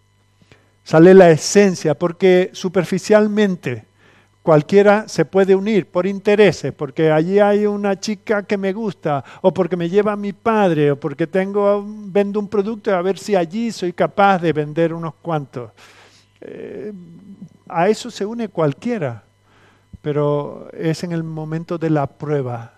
[0.84, 3.86] Sale la esencia, porque superficialmente
[4.42, 9.54] cualquiera se puede unir por intereses, porque allí hay una chica que me gusta, o
[9.54, 13.36] porque me lleva a mi padre, o porque tengo, vendo un producto a ver si
[13.36, 15.72] allí soy capaz de vender unos cuantos.
[16.42, 16.92] Eh,
[17.70, 19.24] a eso se une cualquiera,
[20.02, 22.74] pero es en el momento de la prueba,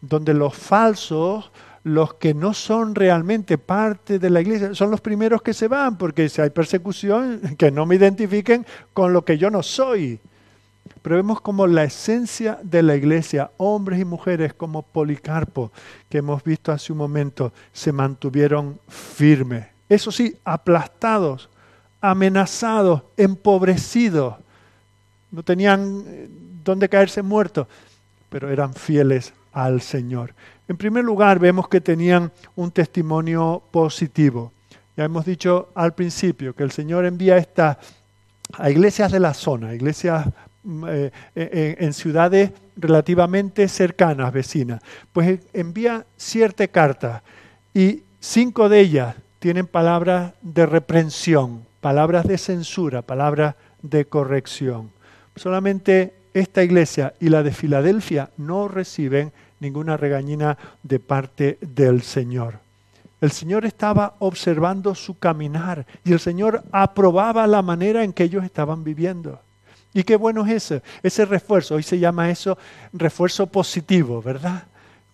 [0.00, 1.52] donde los falsos
[1.82, 5.96] los que no son realmente parte de la iglesia son los primeros que se van,
[5.96, 10.20] porque si hay persecución, que no me identifiquen con lo que yo no soy.
[11.02, 15.72] Pero vemos como la esencia de la iglesia, hombres y mujeres como Policarpo,
[16.08, 19.66] que hemos visto hace un momento, se mantuvieron firmes.
[19.88, 21.48] Eso sí, aplastados,
[22.00, 24.36] amenazados, empobrecidos.
[25.30, 26.28] No tenían eh,
[26.64, 27.66] dónde caerse muertos,
[28.28, 30.34] pero eran fieles al Señor.
[30.70, 34.52] En primer lugar, vemos que tenían un testimonio positivo.
[34.96, 37.80] Ya hemos dicho al principio que el Señor envía esta,
[38.52, 40.28] a iglesias de la zona, iglesias
[40.62, 44.80] mm, eh, eh, en ciudades relativamente cercanas, vecinas.
[45.12, 47.22] Pues envía siete cartas
[47.74, 54.92] y cinco de ellas tienen palabras de reprensión, palabras de censura, palabras de corrección.
[55.34, 62.58] Solamente esta iglesia y la de Filadelfia no reciben ninguna regañina de parte del Señor.
[63.20, 68.44] El Señor estaba observando su caminar y el Señor aprobaba la manera en que ellos
[68.44, 69.40] estaban viviendo.
[69.92, 71.74] Y qué bueno es ese, ese refuerzo.
[71.74, 72.56] Hoy se llama eso
[72.92, 74.64] refuerzo positivo, ¿verdad?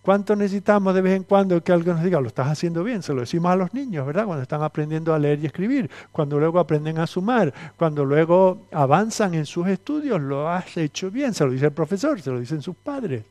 [0.07, 3.03] ¿Cuánto necesitamos de vez en cuando que alguien nos diga, lo estás haciendo bien?
[3.03, 4.23] Se lo decimos a los niños, ¿verdad?
[4.23, 9.33] Cuando están aprendiendo a leer y escribir, cuando luego aprenden a sumar, cuando luego avanzan
[9.33, 11.33] en sus estudios, lo has hecho bien.
[11.33, 13.25] Se lo dice el profesor, se lo dicen sus padres.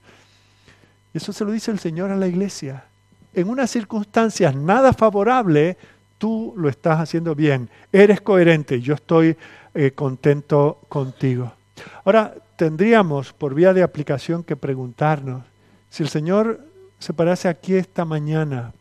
[1.17, 2.85] Eso se lo dice el Señor a la iglesia.
[3.33, 5.77] En unas circunstancias nada favorables,
[6.19, 7.71] tú lo estás haciendo bien.
[7.91, 8.83] Eres coherente.
[8.83, 9.37] Yo estoy
[9.75, 11.53] eh, contento contigo.
[12.05, 15.43] Ahora, tendríamos por vía de aplicación que preguntarnos,
[15.89, 16.61] si el Señor
[16.99, 18.73] se parase aquí esta mañana,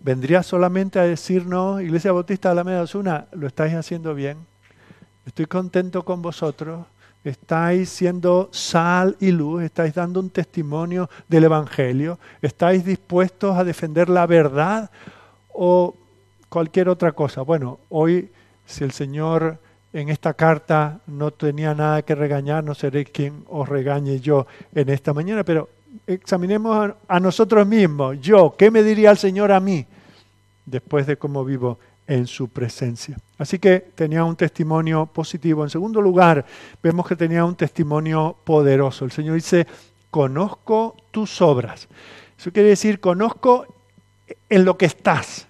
[0.00, 4.38] vendría solamente a decirnos, Iglesia Bautista de la Media Osuna, lo estáis haciendo bien,
[5.24, 6.86] estoy contento con vosotros,
[7.30, 14.08] estáis siendo sal y luz, estáis dando un testimonio del Evangelio, estáis dispuestos a defender
[14.08, 14.90] la verdad
[15.52, 15.94] o
[16.48, 17.42] cualquier otra cosa.
[17.42, 18.30] Bueno, hoy
[18.64, 19.58] si el Señor
[19.92, 24.90] en esta carta no tenía nada que regañar, no seré quien os regañe yo en
[24.90, 25.70] esta mañana, pero
[26.06, 28.20] examinemos a, nosotros mismos.
[28.20, 29.86] Yo, ¿qué me diría el Señor a mí
[30.66, 33.18] después de cómo vivo en su presencia?
[33.38, 35.64] Así que tenía un testimonio positivo.
[35.64, 36.44] En segundo lugar,
[36.82, 39.04] vemos que tenía un testimonio poderoso.
[39.04, 39.66] El Señor dice,
[40.10, 41.88] conozco tus obras.
[42.38, 43.66] Eso quiere decir, conozco
[44.48, 45.45] en lo que estás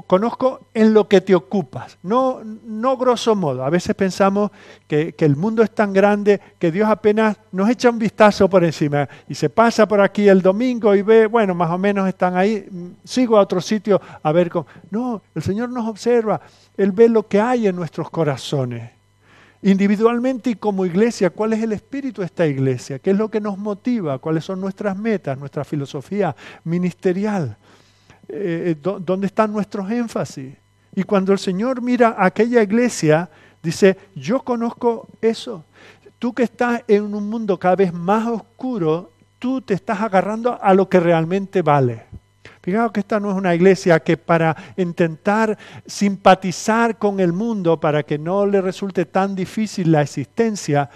[0.00, 3.62] conozco en lo que te ocupas, no, no grosso modo.
[3.62, 4.50] A veces pensamos
[4.88, 9.06] que, el mundo es tan grande que Dios apenas nos echa un vistazo por encima
[9.28, 12.66] y se pasa por aquí el domingo y ve, bueno, más o menos están ahí,
[13.04, 14.66] sigo a otro sitio a ver cómo.
[14.90, 16.40] No, el Señor nos observa,
[16.76, 18.90] Él ve lo que hay en nuestros corazones.
[19.64, 22.98] Individualmente y como iglesia, ¿cuál es el espíritu de esta iglesia?
[22.98, 24.18] ¿Qué es lo que nos motiva?
[24.18, 26.34] ¿Cuáles son nuestras metas, nuestra filosofía
[26.64, 27.56] ministerial?
[28.34, 30.54] Eh, eh, dónde están nuestros énfasis.
[30.94, 33.28] Y cuando el Señor mira a aquella iglesia,
[33.62, 35.66] dice, yo conozco eso.
[36.18, 40.72] Tú que estás en un mundo cada vez más oscuro, tú te estás agarrando a
[40.72, 42.04] lo que realmente vale.
[42.62, 48.02] Fijaos que esta no es una iglesia que para intentar simpatizar con el mundo, para
[48.02, 50.88] que no le resulte tan difícil la existencia,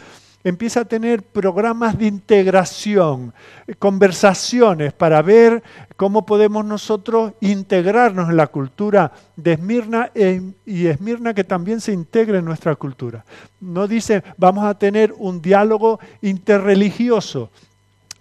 [0.49, 3.35] empieza a tener programas de integración,
[3.81, 5.61] conversaciones para ver
[5.97, 11.93] cómo podemos nosotros integrarnos en la cultura de Esmirna e, y Esmirna que también se
[11.93, 13.25] integre en nuestra cultura.
[13.59, 17.51] No dice vamos a tener un diálogo interreligioso,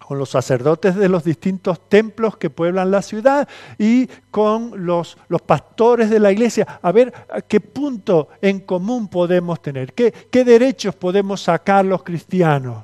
[0.06, 3.50] con los sacerdotes de los distintos templos que pueblan la ciudad
[3.80, 7.12] y con los, los pastores de la iglesia, a ver
[7.48, 12.84] qué punto en común podemos tener, qué, qué derechos podemos sacar los cristianos,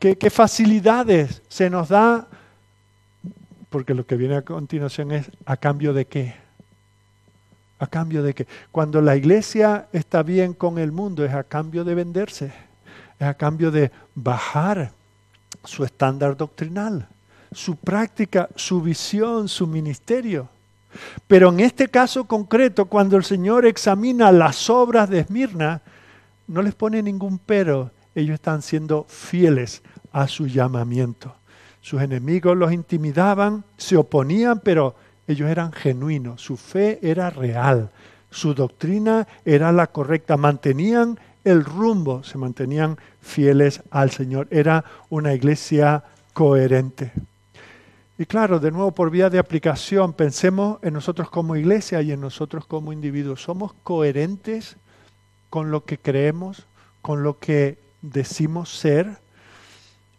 [0.00, 2.26] qué, qué facilidades se nos da,
[3.70, 6.34] porque lo que viene a continuación es a cambio de qué.
[7.78, 8.46] ¿A cambio de qué?
[8.72, 12.52] Cuando la iglesia está bien con el mundo es a cambio de venderse,
[13.20, 14.95] es a cambio de bajar
[15.66, 17.08] su estándar doctrinal,
[17.52, 20.48] su práctica, su visión, su ministerio.
[21.26, 25.82] Pero en este caso concreto, cuando el Señor examina las obras de Esmirna,
[26.46, 31.34] no les pone ningún pero, ellos están siendo fieles a su llamamiento.
[31.80, 34.96] Sus enemigos los intimidaban, se oponían, pero
[35.26, 37.90] ellos eran genuinos, su fe era real,
[38.30, 44.48] su doctrina era la correcta, mantenían el rumbo, se mantenían fieles al Señor.
[44.50, 47.12] Era una iglesia coherente.
[48.18, 52.20] Y claro, de nuevo por vía de aplicación, pensemos en nosotros como iglesia y en
[52.20, 53.44] nosotros como individuos.
[53.44, 54.76] ¿Somos coherentes
[55.48, 56.66] con lo que creemos,
[57.00, 59.06] con lo que decimos ser?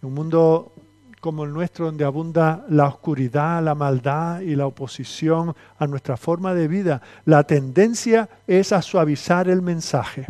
[0.02, 0.72] En un mundo
[1.20, 6.54] como el nuestro, donde abunda la oscuridad, la maldad y la oposición a nuestra forma
[6.54, 10.28] de vida, la tendencia es a suavizar el mensaje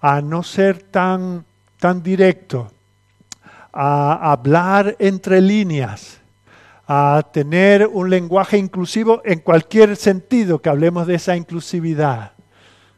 [0.00, 1.44] a no ser tan,
[1.78, 2.70] tan directo,
[3.72, 6.20] a hablar entre líneas,
[6.86, 12.32] a tener un lenguaje inclusivo en cualquier sentido que hablemos de esa inclusividad.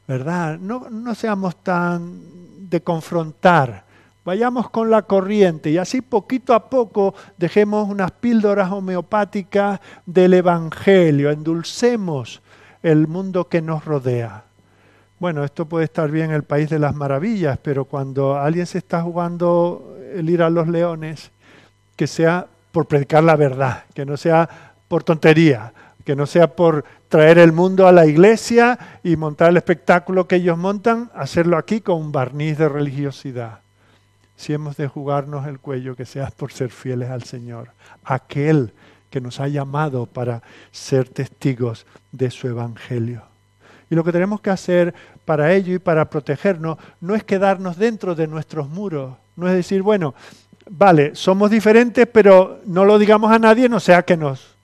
[0.07, 0.59] ¿Verdad?
[0.59, 3.84] No, no seamos tan de confrontar.
[4.24, 11.30] Vayamos con la corriente y así poquito a poco dejemos unas píldoras homeopáticas del Evangelio,
[11.30, 12.42] endulcemos
[12.82, 14.44] el mundo que nos rodea.
[15.20, 18.78] Bueno, esto puede estar bien en el país de las maravillas, pero cuando alguien se
[18.78, 21.30] está jugando el ir a los leones,
[21.94, 24.48] que sea por predicar la verdad, que no sea
[24.88, 25.74] por tontería,
[26.06, 30.36] que no sea por traer el mundo a la iglesia y montar el espectáculo que
[30.36, 33.60] ellos montan, hacerlo aquí con un barniz de religiosidad.
[34.36, 37.72] si hemos de jugarnos el cuello, que sea por ser fieles al Señor,
[38.04, 38.72] aquel
[39.10, 43.29] que nos ha llamado para ser testigos de su Evangelio.
[43.91, 48.14] Y lo que tenemos que hacer para ello y para protegernos no es quedarnos dentro
[48.14, 50.14] de nuestros muros, no es decir, bueno,
[50.70, 54.55] vale, somos diferentes, pero no lo digamos a nadie, no sea que nos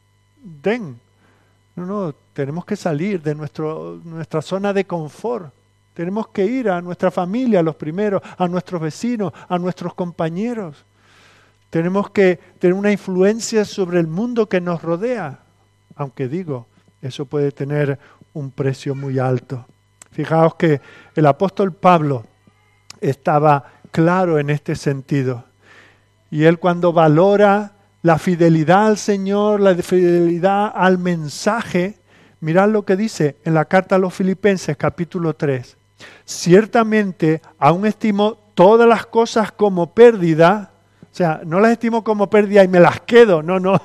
[0.42, 0.98] den.
[1.74, 5.52] No, no, tenemos que salir de nuestro, nuestra zona de confort.
[5.92, 10.84] Tenemos que ir a nuestra familia, a los primeros, a nuestros vecinos, a nuestros compañeros.
[11.70, 15.40] Tenemos que tener una influencia sobre el mundo que nos rodea.
[15.96, 16.66] Aunque digo,
[17.02, 17.98] eso puede tener
[18.36, 19.66] un precio muy alto.
[20.10, 20.80] Fijaos que
[21.14, 22.24] el apóstol Pablo
[23.00, 25.44] estaba claro en este sentido.
[26.30, 27.72] Y él cuando valora
[28.02, 31.98] la fidelidad al Señor, la fidelidad al mensaje,
[32.40, 35.76] mirad lo que dice en la carta a los Filipenses capítulo 3.
[36.26, 40.72] Ciertamente aún estimo todas las cosas como pérdida,
[41.10, 43.80] o sea, no las estimo como pérdida y me las quedo, no, no,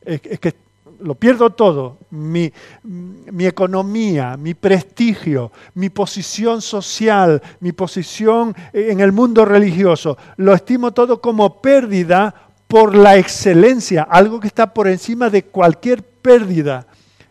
[0.00, 0.54] es, que
[1.00, 9.12] lo pierdo todo, mi, mi, economía, mi prestigio, mi posición social, mi posición en el
[9.12, 12.34] mundo religioso, lo estimo todo como pérdida
[12.68, 16.86] por la excelencia, algo que está por encima de cualquier pérdida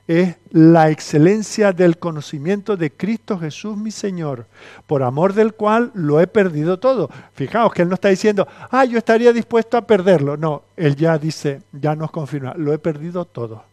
[0.08, 4.46] es la excelencia del conocimiento de Cristo Jesús mi Señor,
[4.86, 7.10] por amor del cual lo he perdido todo.
[7.34, 10.38] Fijaos que Él no está diciendo, ah, yo estaría dispuesto a perderlo.
[10.38, 13.64] No, Él ya dice, ya nos confirma, lo he perdido todo.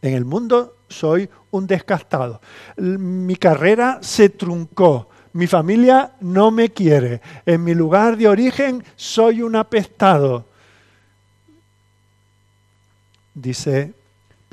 [0.00, 2.40] En el mundo soy un descastado.
[2.76, 5.08] Mi carrera se truncó.
[5.32, 7.20] Mi familia no me quiere.
[7.44, 10.46] En mi lugar de origen soy un apestado.
[13.34, 13.94] Dice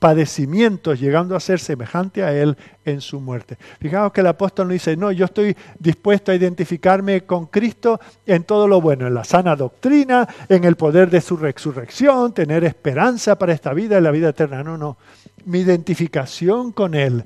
[0.00, 3.58] padecimientos, llegando a ser semejante a Él en su muerte.
[3.78, 8.44] Fijaos que el apóstol no dice, no, yo estoy dispuesto a identificarme con Cristo en
[8.44, 13.38] todo lo bueno, en la sana doctrina, en el poder de su resurrección, tener esperanza
[13.38, 14.64] para esta vida y la vida eterna.
[14.64, 14.96] No, no.
[15.44, 17.22] Mi identificación con Él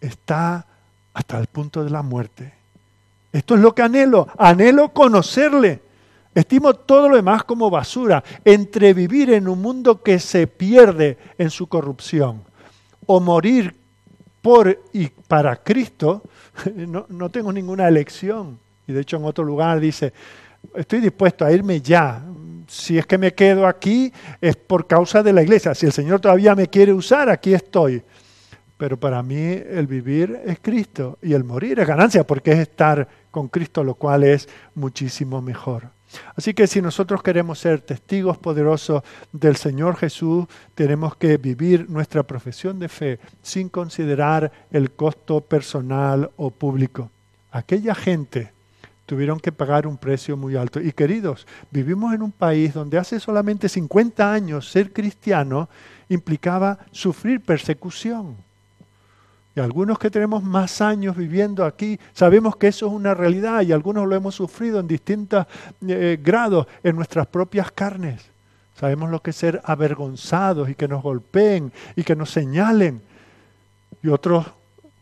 [0.00, 0.66] está
[1.14, 2.52] hasta el punto de la muerte.
[3.32, 4.26] Esto es lo que anhelo.
[4.36, 5.87] Anhelo conocerle.
[6.34, 11.50] Estimo todo lo demás como basura, entre vivir en un mundo que se pierde en
[11.50, 12.42] su corrupción
[13.06, 13.74] o morir
[14.42, 16.22] por y para Cristo,
[16.74, 18.58] no, no tengo ninguna elección.
[18.86, 20.12] Y de hecho en otro lugar dice,
[20.74, 22.22] estoy dispuesto a irme ya.
[22.66, 25.74] Si es que me quedo aquí es por causa de la iglesia.
[25.74, 28.02] Si el Señor todavía me quiere usar, aquí estoy.
[28.76, 33.08] Pero para mí el vivir es Cristo y el morir es ganancia porque es estar
[33.30, 35.97] con Cristo, lo cual es muchísimo mejor.
[36.34, 39.02] Así que si nosotros queremos ser testigos poderosos
[39.32, 46.30] del Señor Jesús, tenemos que vivir nuestra profesión de fe sin considerar el costo personal
[46.36, 47.10] o público.
[47.50, 48.52] Aquella gente
[49.08, 50.80] tuvieron que pagar un precio muy alto.
[50.80, 55.68] Y queridos, vivimos en un país donde hace solamente 50 años ser cristiano
[56.10, 58.36] implicaba sufrir persecución.
[59.58, 63.72] Y algunos que tenemos más años viviendo aquí, sabemos que eso es una realidad y
[63.72, 65.46] algunos lo hemos sufrido en distintos
[65.84, 68.22] eh, grados en nuestras propias carnes.
[68.78, 73.02] Sabemos lo que es ser avergonzados y que nos golpeen y que nos señalen.
[74.00, 74.46] Y otros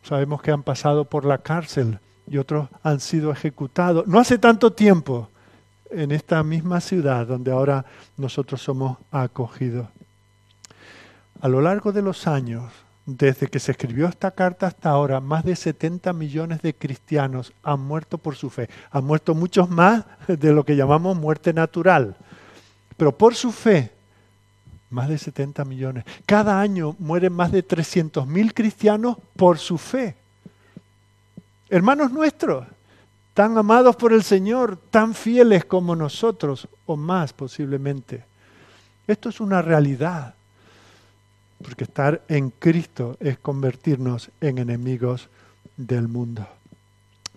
[0.01, 4.07] sabemos que han pasado por la cárcel y otros han sido ejecutados.
[4.07, 5.29] No hace tanto tiempo
[5.91, 7.85] en esta misma ciudad donde ahora
[8.17, 9.87] nosotros somos acogidos.
[11.41, 12.73] A lo largo de los años,
[13.07, 17.79] desde que se escribió esta carta hasta ahora, más de 70 millones de cristianos han
[17.79, 18.69] muerto por su fe.
[18.91, 22.17] Han muerto muchos más de lo que llamamos muerte natural.
[22.97, 23.91] Pero por su fe,
[24.89, 26.03] más de 70 millones.
[26.25, 30.17] Cada año mueren más de 300 mil cristianos por su fe.
[31.69, 32.67] Hermanos nuestros,
[33.33, 38.25] tan amados por el Señor, tan fieles como nosotros, o más posiblemente.
[39.07, 40.33] Esto es una realidad
[41.63, 45.29] porque estar en Cristo es convertirnos en enemigos
[45.75, 46.47] del mundo.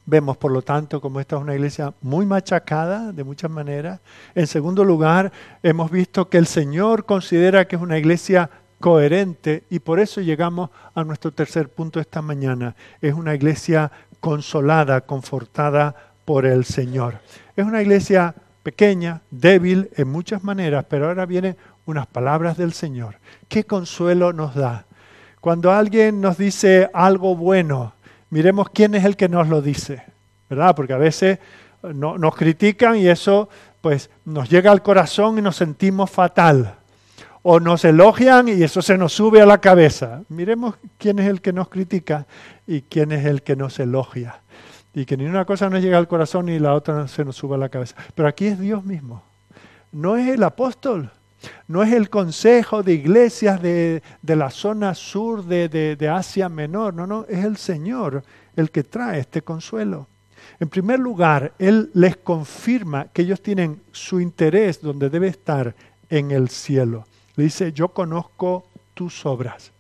[0.06, 4.00] Vemos, por lo tanto, como esta es una iglesia muy machacada de muchas maneras.
[4.34, 5.30] En segundo lugar,
[5.62, 8.50] hemos visto que el Señor considera que es una iglesia
[8.80, 12.74] coherente y por eso llegamos a nuestro tercer punto esta mañana.
[13.00, 15.94] Es una iglesia consolada, confortada
[16.24, 17.20] por el Señor.
[17.54, 21.56] Es una iglesia pequeña, débil en muchas maneras, pero ahora viene
[21.90, 23.16] unas palabras del Señor.
[23.48, 24.86] ¿Qué consuelo nos da
[25.40, 27.94] Cuando alguien nos dice algo bueno,
[28.30, 30.02] miremos quién es el que nos lo dice,
[30.48, 30.74] ¿verdad?
[30.76, 31.38] Porque a veces
[31.82, 33.48] nos critican y eso
[33.80, 36.76] pues nos llega al corazón y nos sentimos fatal.
[37.42, 40.20] O nos elogian y eso se nos sube a la cabeza.
[40.28, 42.26] Miremos quién es el que nos critica
[42.66, 44.42] y quién es el que nos elogia.
[44.92, 47.54] Y que ni una cosa nos llega al corazón ni la otra se nos sube
[47.54, 47.96] a la cabeza.
[48.14, 49.22] Pero aquí es Dios mismo.
[49.90, 51.10] No es el apóstol,
[51.68, 57.06] no es el consejo de iglesias de, la zona sur de, de Asia Menor, no,
[57.06, 58.22] no, es el Señor
[58.56, 60.08] el que trae este consuelo.
[60.58, 65.74] En primer lugar, Él les confirma que ellos tienen su interés donde debe estar
[66.08, 67.06] en el cielo.
[67.36, 69.72] Le dice, yo conozco tus obras.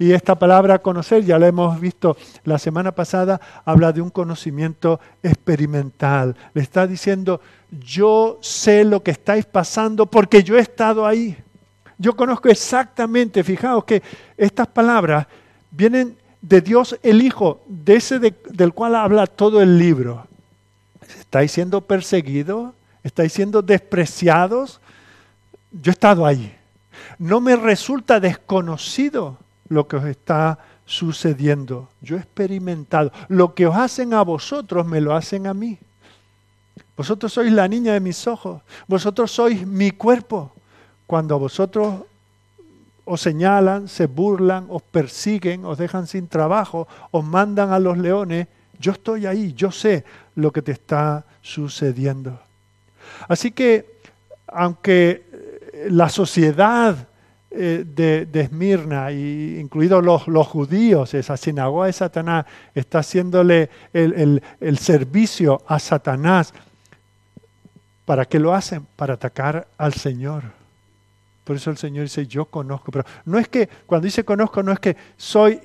[0.00, 4.98] Y esta palabra conocer, ya la hemos visto la semana pasada, habla de un conocimiento
[5.22, 6.34] experimental.
[6.54, 11.36] Le está diciendo, yo sé lo que estáis pasando porque yo he estado ahí.
[11.98, 14.02] Yo conozco exactamente, fijaos que
[14.38, 15.26] estas palabras
[15.70, 20.26] vienen de Dios el Hijo, de ese del cual habla todo el libro.
[21.18, 22.72] ¿Estáis siendo perseguidos?
[23.04, 24.80] ¿Estáis siendo despreciados?
[25.70, 26.56] Yo he estado ahí.
[27.18, 29.36] No me resulta desconocido
[29.70, 31.88] lo que os está sucediendo.
[32.02, 33.12] Yo he experimentado.
[33.28, 35.78] Lo que os hacen a vosotros me lo hacen a mí.
[36.96, 38.60] Vosotros sois la niña de mis ojos.
[38.86, 40.52] Vosotros sois mi cuerpo.
[41.06, 42.02] Cuando a vosotros
[43.04, 48.46] os señalan, se burlan, os persiguen, os dejan sin trabajo, os mandan a los leones,
[48.78, 50.04] yo estoy ahí, yo sé
[50.34, 52.38] lo que te está sucediendo.
[53.28, 53.98] Así que,
[54.46, 55.26] aunque
[55.88, 57.08] la sociedad
[57.52, 62.46] eh, de, de, Esmirna, incluidos los, los, judíos, esa sinagoga de Satanás,
[62.76, 66.54] está haciéndole el, el, servicio a Satanás.
[68.04, 68.86] ¿Para qué lo hacen?
[68.94, 70.44] Para atacar al Señor.
[71.42, 72.92] Por eso el Señor dice, yo conozco.
[72.92, 75.60] Pero no es que, cuando dice conozco, no es que soy,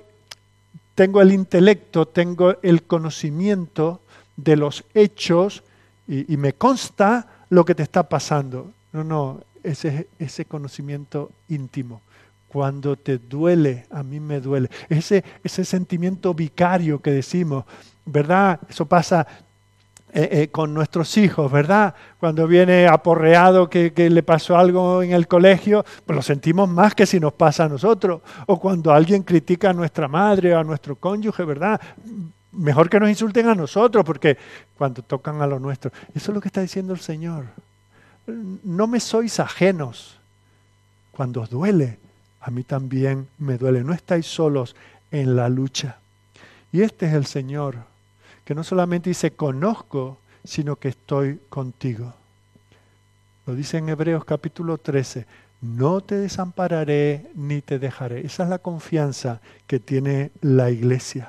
[0.95, 4.01] tengo el intelecto, tengo el conocimiento
[4.37, 5.61] de los hechos
[6.07, 8.71] y, y me consta lo que te está pasando.
[8.91, 12.01] No, no, ese, ese conocimiento íntimo.
[12.47, 14.69] Cuando te duele, a mí me duele.
[14.87, 17.65] Ese, ese sentimiento vicario que decimos,
[18.05, 18.59] ¿verdad?
[18.69, 19.27] Eso pasa
[20.13, 21.93] eh, eh, con nuestros hijos, ¿verdad?
[22.17, 26.95] Cuando viene aporreado que, que, le pasó algo en el colegio, pues lo sentimos más
[26.95, 28.21] que si nos pasa a nosotros.
[28.45, 31.81] O cuando alguien critica a nuestra madre o a nuestro cónyuge, ¿verdad?
[32.53, 34.37] Mejor que nos insulten a nosotros, porque
[34.77, 35.91] cuando tocan a lo nuestro.
[36.13, 37.47] Eso es lo que está diciendo el Señor
[38.27, 40.17] no me sois ajenos.
[41.11, 41.99] Cuando os duele,
[42.41, 43.83] a mí también me duele.
[43.83, 44.75] No estáis solos
[45.11, 45.99] en la lucha.
[46.71, 47.77] Y este es el Señor,
[48.43, 52.13] que no solamente dice conozco, sino que estoy contigo.
[53.45, 55.25] Lo dice en Hebreos capítulo 13,
[55.61, 58.25] no te desampararé ni te dejaré.
[58.25, 61.27] Esa es la confianza que tiene la iglesia.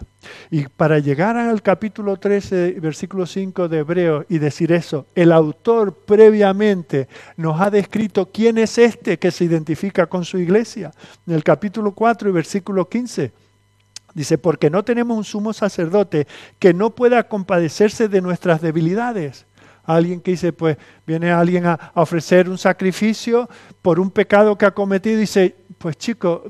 [0.51, 5.95] Y para llegar al capítulo 13, versículo 5 de Hebreos y decir eso, el autor
[5.95, 10.93] previamente nos ha descrito quién es este que se identifica con su iglesia.
[11.27, 13.33] En el capítulo 4 y versículo 15.
[14.15, 16.27] Dice, porque no tenemos un sumo sacerdote
[16.59, 19.45] que no pueda compadecerse de nuestras debilidades
[19.87, 20.77] alguien que dice, pues
[21.07, 23.49] viene alguien a, ofrecer un sacrificio
[23.83, 26.45] por un pecado que ha cometido y dice, pues chico,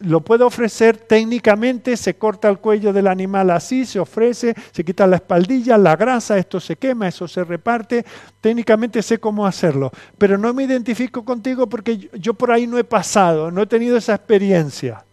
[0.00, 5.06] lo puedo ofrecer técnicamente, se corta el cuello del animal así, se ofrece, se quita
[5.06, 8.04] la espaldilla, la grasa, esto se quema, eso se reparte,
[8.40, 12.84] técnicamente sé cómo hacerlo, pero no me identifico contigo porque yo por ahí no he
[12.84, 15.04] pasado, no he tenido esa experiencia.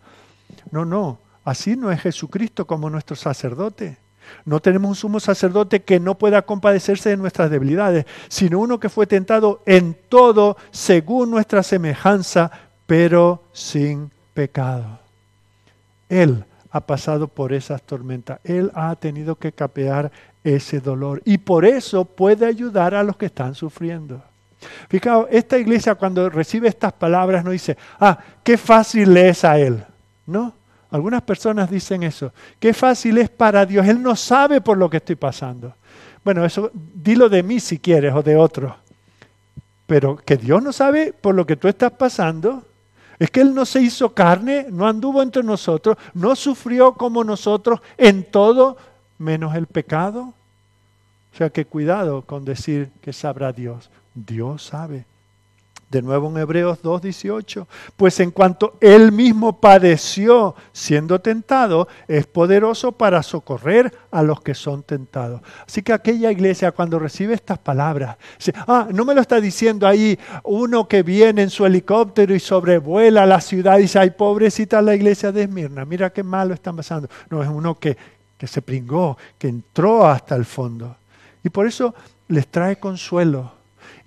[0.72, 3.98] No, no, así no es Jesucristo como nuestro sacerdote.
[4.46, 8.90] No tenemos un sumo sacerdote que no pueda compadecerse de nuestras debilidades, sino uno que
[8.90, 12.52] fue tentado en todo según nuestra semejanza,
[12.86, 15.00] pero sin pecado.
[16.10, 20.12] Él ha pasado por esas tormentas, Él ha tenido que capear
[20.44, 24.22] ese dolor y por eso puede ayudar a los que están sufriendo.
[24.90, 29.84] Fijaos, esta iglesia cuando recibe estas palabras no dice, ah, qué fácil es a Él.
[30.26, 30.54] No,
[30.92, 32.32] algunas personas dicen eso.
[32.60, 33.86] Qué fácil es para Dios.
[33.88, 35.74] Él no sabe por lo que estoy pasando.
[36.24, 38.76] Bueno, eso dilo de mí si quieres o de otro.
[39.86, 42.64] Pero que Dios no sabe por lo que tú estás pasando.
[43.20, 47.80] Es que Él no se hizo carne, no anduvo entre nosotros, no sufrió como nosotros
[47.98, 48.78] en todo
[49.18, 50.34] menos el pecado.
[51.34, 53.90] O sea que cuidado con decir que sabrá Dios.
[54.14, 55.06] Dios sabe.
[55.90, 57.66] De nuevo en Hebreos 2.18,
[57.96, 64.54] pues en cuanto él mismo padeció siendo tentado, es poderoso para socorrer a los que
[64.54, 65.42] son tentados.
[65.66, 69.88] Así que aquella iglesia cuando recibe estas palabras, dice, ah, no me lo está diciendo
[69.88, 74.82] ahí uno que viene en su helicóptero y sobrevuela la ciudad y dice, ay, pobrecita
[74.82, 77.08] la iglesia de Esmirna, mira qué malo están pasando.
[77.30, 77.96] No, es uno que,
[78.38, 80.98] que se pringó, que entró hasta el fondo.
[81.46, 81.96] Y por eso
[82.28, 83.58] les trae consuelo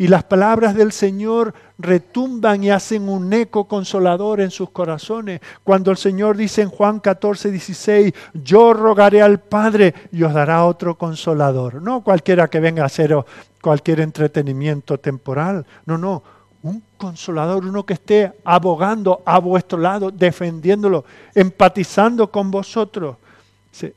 [0.00, 1.52] y las palabras del Señor
[1.82, 5.40] retumban y hacen un eco consolador en sus corazones.
[5.64, 10.64] Cuando el Señor dice en Juan 14, 16, yo rogaré al Padre y os dará
[10.64, 11.82] otro consolador.
[11.82, 13.14] No cualquiera que venga a hacer
[13.60, 15.66] cualquier entretenimiento temporal.
[15.86, 16.22] No, no.
[16.62, 23.16] Un consolador, uno que esté abogando a vuestro lado, defendiéndolo, empatizando con vosotros.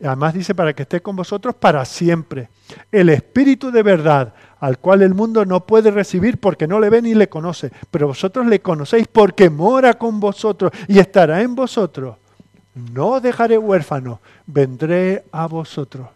[0.04, 2.50] Además dice para que esté con vosotros para siempre.
[2.92, 7.02] El Espíritu de verdad, al cual el mundo no puede recibir porque no le ve
[7.02, 12.18] ni le conoce, pero vosotros le conocéis porque mora con vosotros y estará en vosotros.
[12.76, 16.08] No dejaré huérfano, vendré a vosotros.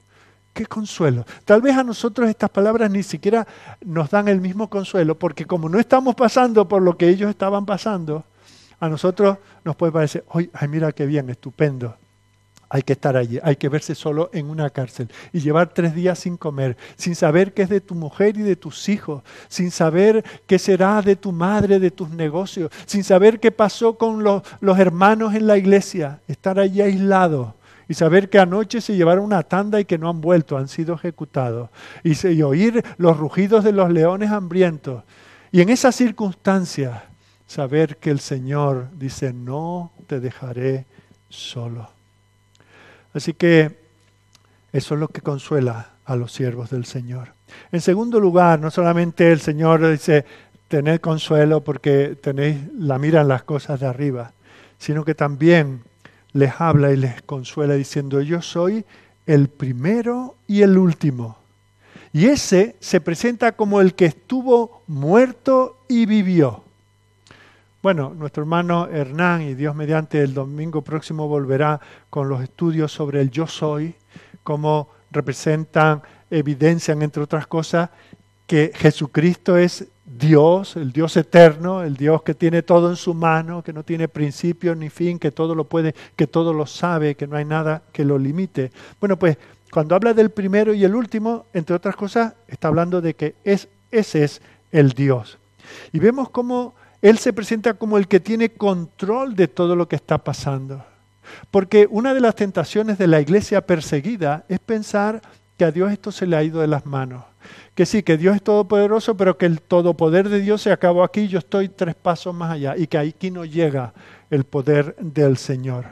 [0.53, 1.25] Qué consuelo.
[1.45, 3.45] Tal vez a nosotros estas palabras ni siquiera
[3.85, 7.65] nos dan el mismo consuelo, porque como no estamos pasando por lo que ellos estaban
[7.65, 8.23] pasando,
[8.79, 11.95] a nosotros nos puede parecer, ay, mira qué bien, estupendo
[12.69, 16.19] hay que estar allí, hay que verse solo en una cárcel y llevar tres días
[16.19, 20.23] sin comer, sin saber qué es de tu mujer y de tus hijos, sin saber
[20.45, 24.43] qué será de tu madre, de tus negocios, sin saber qué pasó con los,
[24.77, 27.55] hermanos en la iglesia, estar allí aislado
[27.87, 30.95] y saber que anoche se llevaron una tanda y que no han vuelto, han sido
[30.95, 31.69] ejecutados,
[32.03, 35.03] y, y oír los rugidos de los leones hambrientos.
[35.53, 37.01] Y en esas circunstancias,
[37.47, 40.85] saber que el Señor dice, no te dejaré
[41.29, 41.96] solo.
[43.13, 43.77] Así que
[44.73, 47.33] eso es lo que consuela a los siervos del Señor.
[47.71, 50.25] En segundo lugar, no solamente el Señor dice,
[50.67, 54.33] tened consuelo porque tenéis la mira en las cosas de arriba,
[54.77, 55.81] sino que también
[56.33, 58.85] les habla y les consuela diciendo, yo soy
[59.25, 61.37] el primero y el último.
[62.13, 66.63] Y ese se presenta como el que estuvo muerto y vivió.
[67.87, 71.79] Bueno, nuestro hermano Hernán y Dios mediante el domingo próximo volverá
[72.09, 73.95] con los estudios sobre el yo soy,
[74.43, 77.89] cómo representan, evidencian, entre otras cosas,
[78.45, 83.63] que Jesucristo es Dios, el Dios eterno, el Dios que tiene todo en su mano,
[83.63, 87.25] que no tiene principio ni fin, que todo lo puede, que todo lo sabe, que
[87.25, 88.69] no hay nada que lo limite.
[88.99, 89.37] Bueno, pues
[89.71, 93.69] cuando habla del primero y el último, entre otras cosas, está hablando de que es,
[93.91, 94.41] ese es
[94.73, 95.37] el Dios.
[95.93, 99.95] Y vemos cómo él se presenta como el que tiene control de todo lo que
[99.95, 100.83] está pasando.
[101.51, 105.21] Porque una de las tentaciones de la iglesia perseguida es pensar
[105.57, 107.23] que a Dios esto se le ha ido de las manos.
[107.75, 111.27] Que sí, que Dios es todopoderoso, pero que el todopoder de Dios se acabó aquí,
[111.27, 113.93] yo estoy tres pasos más allá y que aquí no llega
[114.29, 115.85] el poder del Señor.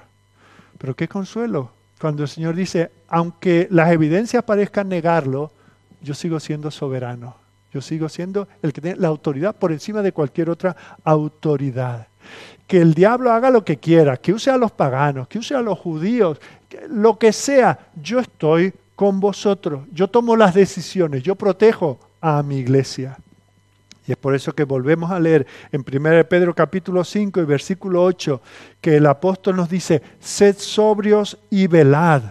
[0.77, 5.51] Pero qué consuelo cuando el Señor dice, aunque las evidencias parezcan negarlo,
[6.01, 7.35] yo sigo siendo soberano.
[7.75, 12.07] Yo sigo siendo el que tiene la autoridad por encima de cualquier otra autoridad.
[12.67, 15.59] Que el diablo haga lo que quiera, que use a los paganos, que use a
[15.59, 16.39] los judíos,
[16.87, 19.81] lo que sea, yo estoy con vosotros.
[19.91, 23.17] Yo tomo las decisiones, yo protejo a mi iglesia.
[24.07, 28.05] Y es por eso que volvemos a leer en 1 Pedro capítulo 5 y versículo
[28.05, 28.41] 8
[28.79, 32.21] que el apóstol nos dice, sed sobrios y velad.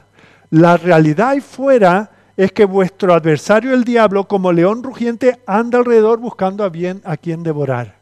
[0.49, 6.19] La realidad ahí fuera es que vuestro adversario el diablo, como león rugiente, anda alrededor
[6.19, 8.01] buscando a bien a quien devorar.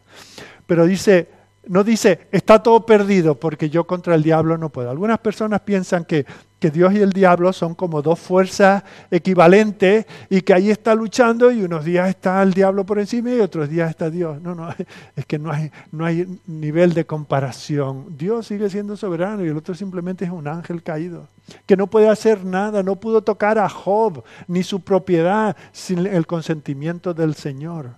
[0.67, 1.29] Pero dice,
[1.67, 4.91] no dice, está todo perdido porque yo contra el diablo no puedo.
[4.91, 6.25] Algunas personas piensan que,
[6.63, 11.51] que, Dios y el diablo son como dos fuerzas equivalentes y que ahí está luchando
[11.51, 14.41] y unos días está el diablo por encima y otros días está Dios.
[14.41, 14.69] No, no,
[15.17, 18.17] es que no hay, no hay nivel de comparación.
[18.17, 21.27] Dios sigue siendo soberano y el otro simplemente es un ángel caído
[21.67, 26.27] que no puede hacer nada, no pudo tocar a Job ni su propiedad sin el
[26.27, 27.91] consentimiento del Señor.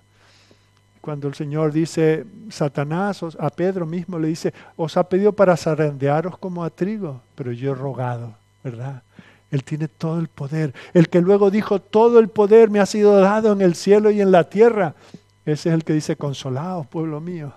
[1.01, 6.39] Cuando el Señor dice, Satanás a Pedro mismo le dice, os ha pedido para zarandearos
[6.39, 8.35] como a trigo, pero yo he rogado,
[8.65, 9.03] ¿verdad?
[9.51, 10.75] Él tiene todo el poder.
[10.95, 14.21] El que luego dijo, todo el poder me ha sido dado en el cielo y
[14.21, 14.95] en la tierra.
[15.45, 17.53] Ese es el que dice, consolaos, pueblo mío.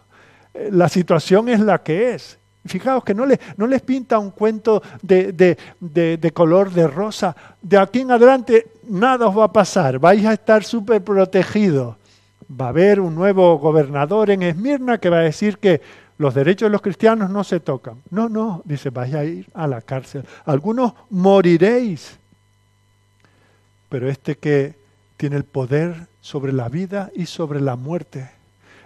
[0.54, 2.38] Eh, la situación es la que es.
[2.66, 5.32] Fijaos que no, no les pinta un cuento de,
[5.80, 7.36] de, color de rosa.
[7.62, 11.96] De aquí en adelante nada os va a pasar, vais a estar súper protegidos.
[12.50, 15.82] Va a haber un nuevo gobernador en Esmirna que va a decir que
[16.18, 18.02] los derechos de los cristianos no se tocan.
[18.10, 20.24] No, no, dice, vais a ir a la cárcel.
[20.46, 22.18] Algunos moriréis.
[23.90, 24.76] Pero este que
[25.16, 28.30] tiene el poder sobre la vida y sobre la muerte,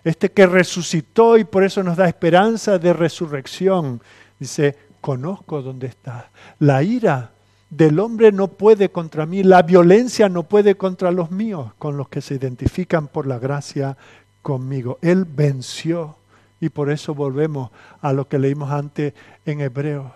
[0.04, 4.02] este que resucitó y por eso nos da esperanza de resurrección.
[4.40, 6.30] Dice, conozco dónde está.
[6.60, 7.32] La ira
[7.70, 12.10] del hombre no puede contra mí, la violencia no puede contra los míos, con los
[12.10, 13.96] que se identifican por la gracia
[14.42, 15.00] conmigo.
[15.02, 16.18] Él venció
[16.62, 19.14] y por eso volvemos a lo que leímos antes
[19.45, 20.14] en Hebreo.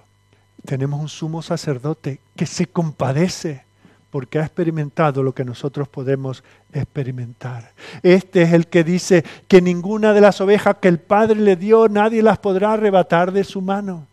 [0.64, 3.66] Tenemos un sumo sacerdote que se compadece
[4.12, 7.74] porque ha experimentado lo que nosotros podemos experimentar.
[8.02, 11.90] Este es el que dice que ninguna de las ovejas que el Padre le dio,
[11.90, 14.08] nadie las podrá arrebatar de su mano.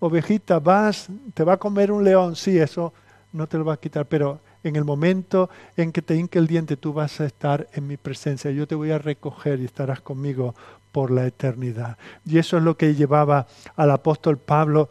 [0.00, 2.92] Ovejita, vas, te va a comer un león, sí, eso
[3.32, 6.46] no te lo va a quitar, pero en el momento en que te hinque el
[6.46, 8.50] diente, tú vas a estar en mi presencia.
[8.50, 10.54] Yo te voy a recoger y estarás conmigo
[10.94, 11.98] por la eternidad.
[12.24, 14.88] Y eso es lo que llevaba al apóstol Pablo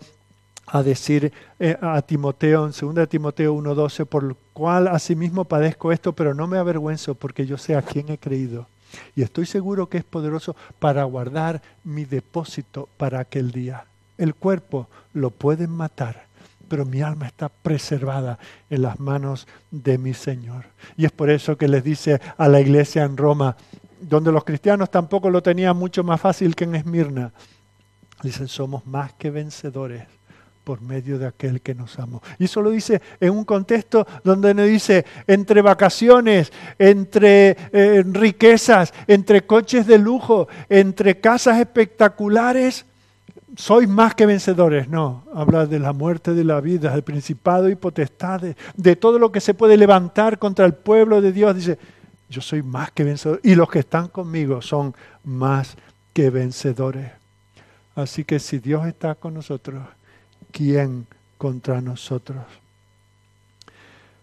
[0.68, 6.12] a decir eh, a Timoteo, en 2 Timoteo 1.12, por lo cual asimismo padezco esto,
[6.12, 8.68] pero no me avergüenzo porque yo sé a quién he creído.
[9.16, 13.86] Y estoy seguro que es poderoso para guardar mi depósito para aquel día.
[14.18, 16.26] El cuerpo lo pueden matar,
[16.68, 18.40] pero mi alma está preservada
[18.70, 20.66] en las manos de mi Señor.
[20.98, 23.56] Y es por eso que les dice a la iglesia en Roma,
[24.08, 27.32] donde los cristianos tampoco lo tenían mucho más fácil que en Esmirna,
[28.22, 30.04] dicen, somos más que vencedores
[30.64, 32.22] por medio de aquel que nos amó.
[32.40, 38.94] Y eso lo dice en un contexto donde nos dice, entre vacaciones, entre eh, riquezas,
[39.08, 42.86] entre coches de lujo, entre casas espectaculares,
[43.56, 44.88] sois más que vencedores.
[44.88, 49.32] No, habla de la muerte, de la vida, del principado y potestades, de todo lo
[49.32, 51.56] que se puede levantar contra el pueblo de Dios.
[51.56, 51.78] Dice,
[52.34, 53.40] yo soy más que vencedor.
[53.44, 55.78] Y los que están conmigo son más
[56.14, 57.12] que vencedores.
[57.96, 59.84] Así que si Dios está con nosotros,
[60.52, 61.06] ¿quién
[61.38, 62.44] contra nosotros?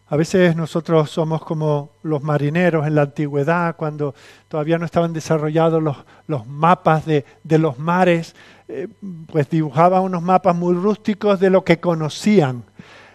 [0.09, 4.13] A veces nosotros somos como los marineros en la antigüedad, cuando
[4.49, 5.97] todavía no estaban desarrollados los,
[6.27, 8.35] los mapas de, de, los mares,
[8.67, 8.89] eh,
[9.29, 12.65] pues dibujaban unos mapas muy rústicos de lo que conocían.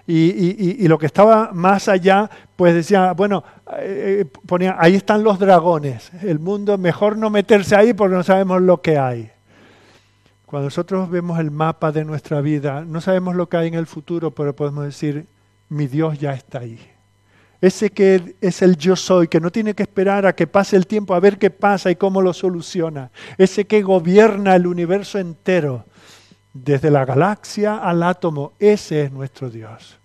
[0.08, 3.44] Y, lo que estaba más allá, pues decía, bueno,
[3.80, 8.24] eh, eh, ponía, ahí están los dragones, el mundo, mejor no meterse ahí porque no
[8.24, 9.32] sabemos lo que hay.
[10.46, 13.88] Cuando nosotros vemos el mapa de nuestra vida, no sabemos lo que hay en el
[13.88, 15.26] futuro, pero podemos decir,
[15.70, 16.80] mi Dios ya está ahí.
[17.62, 20.86] Ese que es el yo soy, que no tiene que esperar a que pase el
[20.86, 23.10] tiempo a ver qué pasa y cómo lo soluciona.
[23.40, 25.86] Ese que gobierna el universo entero,
[26.56, 29.98] desde la galaxia al átomo, ese es nuestro Dios.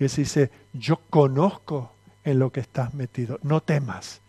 [0.00, 1.92] Y ese dice, yo conozco
[2.24, 4.20] en lo que estás metido, no temas,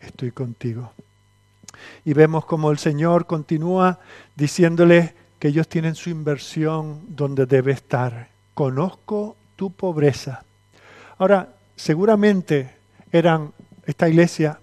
[0.00, 0.92] estoy contigo.
[2.04, 4.00] Y vemos como el Señor continúa
[4.36, 8.28] diciéndole que ellos tienen su inversión donde debe estar.
[8.52, 10.44] Conozco tu pobreza.
[11.16, 12.76] Ahora, seguramente
[13.10, 13.52] eran,
[13.86, 14.60] esta iglesia,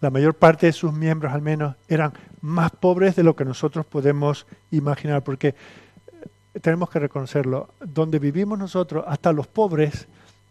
[0.00, 3.86] la mayor parte de sus miembros al menos, eran más pobres de lo que nosotros
[3.86, 10.08] podemos imaginar, porque eh, tenemos que reconocerlo, donde vivimos nosotros, hasta los pobres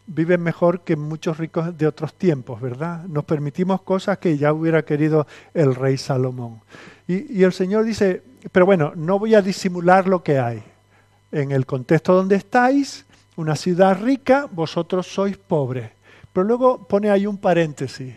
[0.08, 3.04] viven mejor que muchos ricos de otros tiempos, ¿verdad?
[3.04, 6.62] Nos permitimos cosas que ya hubiera querido el rey Salomón.
[7.08, 10.64] Y, el Señor dice, pero bueno, no voy a disimular lo que hay.
[11.32, 15.92] En el contexto donde estáis, una ciudad rica, vosotros sois pobres.
[16.34, 18.16] Pero luego pone ahí un paréntesis.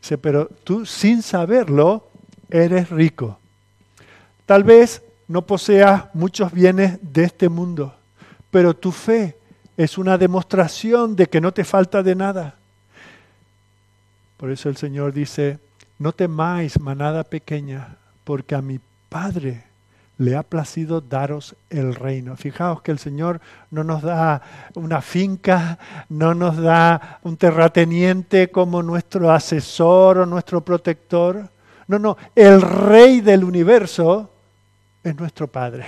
[0.00, 2.08] Dice, pero tú sin saberlo
[2.50, 3.38] eres rico.
[4.44, 7.94] Tal vez no poseas muchos bienes de este mundo,
[8.50, 9.36] pero tu fe
[9.76, 12.54] es una demostración de que no te falta de nada.
[14.36, 15.58] Por eso el Señor dice,
[15.98, 19.64] no temáis manada pequeña, porque a mi Padre
[20.18, 22.36] le ha placido daros el reino.
[22.36, 23.40] Fijaos que el Señor
[23.70, 24.42] no nos da
[24.74, 25.78] una finca,
[26.08, 31.50] no nos da un terrateniente como nuestro asesor o nuestro protector.
[31.88, 34.30] No, no, el rey del universo
[35.02, 35.84] es nuestro Padre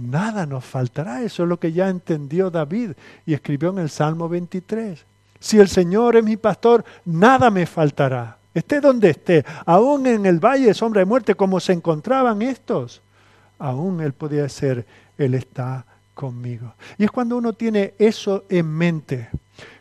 [0.00, 1.22] nada nos faltará.
[1.22, 2.92] Eso es lo que ya entendió David
[3.26, 5.04] y escribió en el Salmo 23.
[5.38, 8.36] Si el Señor es mi pastor, nada me faltará.
[8.52, 13.00] Esté donde esté, aún en el valle de sombra de muerte, como se encontraban estos,
[13.58, 14.84] aún Él podía ser,
[15.16, 16.74] Él está conmigo.
[16.98, 19.28] Y es cuando uno tiene eso en mente,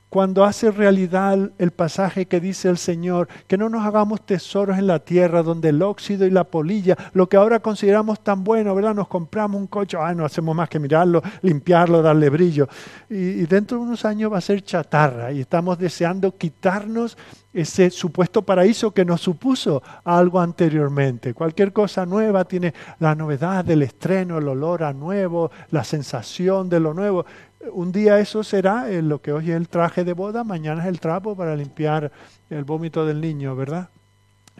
[0.09, 4.87] cuando hace realidad el pasaje que dice el Señor, que no nos hagamos tesoros en
[4.87, 8.95] la tierra donde el óxido y la polilla, lo que ahora consideramos tan bueno, ¿verdad?
[8.95, 12.67] Nos compramos un coche, ah, no hacemos más que mirarlo, limpiarlo, darle brillo.
[13.09, 17.15] Y, y dentro de unos años va a ser chatarra y estamos deseando quitarnos
[17.53, 21.33] ese supuesto paraíso que nos supuso algo anteriormente.
[21.33, 26.79] Cualquier cosa nueva tiene la novedad del estreno, el olor a nuevo, la sensación de
[26.79, 27.25] lo nuevo.
[27.71, 30.99] Un día eso será lo que hoy es el traje de boda, mañana es el
[30.99, 32.11] trapo para limpiar
[32.49, 33.89] el vómito del niño, ¿verdad?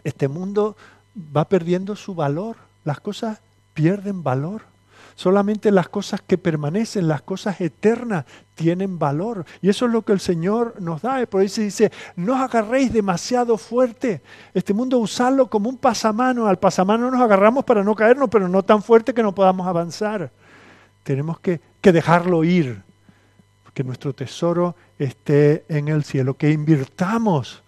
[0.04, 0.76] Este mundo
[1.34, 3.40] va perdiendo su valor, las cosas
[3.72, 4.62] pierden valor.
[5.16, 8.24] Solamente las cosas que permanecen, las cosas eternas,
[8.54, 9.44] tienen valor.
[9.60, 11.24] Y eso es lo que el Señor nos da.
[11.26, 14.22] Por eso dice, no os agarréis demasiado fuerte.
[14.54, 16.46] Este mundo usarlo como un pasamano.
[16.46, 20.30] Al pasamano nos agarramos para no caernos, pero no tan fuerte que no podamos avanzar.
[21.02, 22.82] Tenemos que dejarlo ir.
[23.74, 26.34] Que nuestro tesoro esté en el cielo.
[26.34, 27.62] Que invirtamos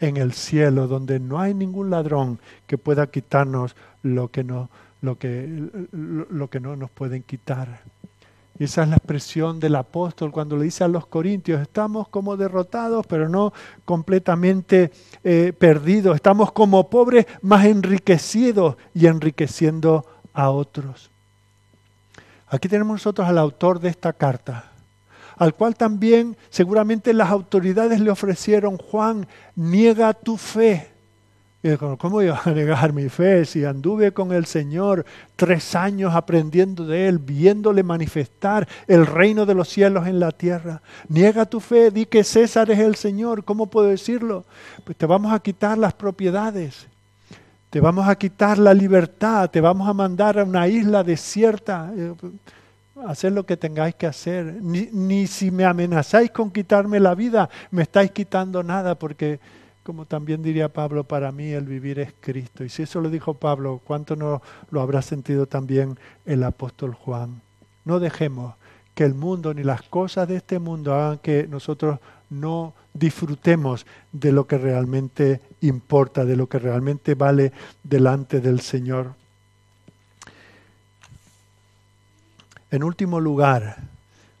[0.00, 4.68] en el cielo, donde no hay ningún ladrón que pueda quitarnos lo que no
[5.00, 7.80] lo que, lo que no nos pueden quitar.
[8.58, 12.36] Y esa es la expresión del apóstol cuando le dice a los corintios, estamos como
[12.36, 13.52] derrotados, pero no
[13.84, 14.90] completamente
[15.22, 21.10] eh, perdidos, estamos como pobres, más enriquecidos y enriqueciendo a otros.
[22.48, 24.72] Aquí tenemos nosotros al autor de esta carta,
[25.38, 30.88] al cual también seguramente las autoridades le ofrecieron, Juan, niega tu fe
[31.98, 37.08] ¿Cómo iba a negar mi fe si anduve con el Señor tres años aprendiendo de
[37.08, 40.80] Él, viéndole manifestar el reino de los cielos en la tierra?
[41.08, 43.42] Niega tu fe, di que César es el Señor.
[43.42, 44.44] ¿Cómo puedo decirlo?
[44.84, 46.86] Pues te vamos a quitar las propiedades,
[47.70, 51.92] te vamos a quitar la libertad, te vamos a mandar a una isla desierta.
[53.06, 54.60] Hacer lo que tengáis que hacer.
[54.60, 59.40] Ni, ni si me amenazáis con quitarme la vida, me estáis quitando nada porque
[59.88, 62.62] como también diría Pablo, para mí el vivir es Cristo.
[62.62, 67.40] Y si eso lo dijo Pablo, ¿cuánto no lo habrá sentido también el apóstol Juan?
[67.86, 68.54] No dejemos
[68.94, 74.30] que el mundo ni las cosas de este mundo hagan que nosotros no disfrutemos de
[74.30, 79.14] lo que realmente importa, de lo que realmente vale delante del Señor.
[82.70, 83.78] En último lugar,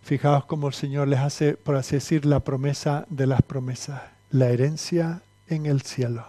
[0.02, 4.48] fijaos cómo el Señor les hace, por así decir, la promesa de las promesas, la
[4.48, 6.26] herencia en el cielo.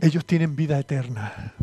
[0.00, 1.54] Ellos tienen vida eterna.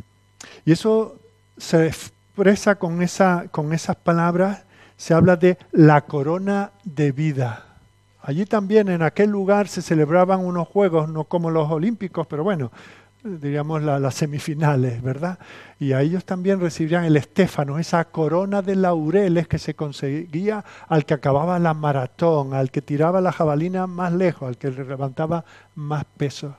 [0.66, 1.20] Y eso
[1.58, 4.64] se expresa con, esa, con esas palabras,
[4.96, 7.66] se habla de la corona de vida.
[8.22, 12.72] Allí también en aquel lugar se celebraban unos juegos, no como los olímpicos, pero bueno,
[13.24, 15.40] diríamos, las semifinales, ¿verdad?
[15.80, 21.06] Y a ellos también recibirían el estéfano, esa corona de laureles que se conseguía al
[21.06, 25.46] que acababa la maratón, al que tiraba la jabalina más lejos, al que levantaba
[25.76, 26.56] más peso.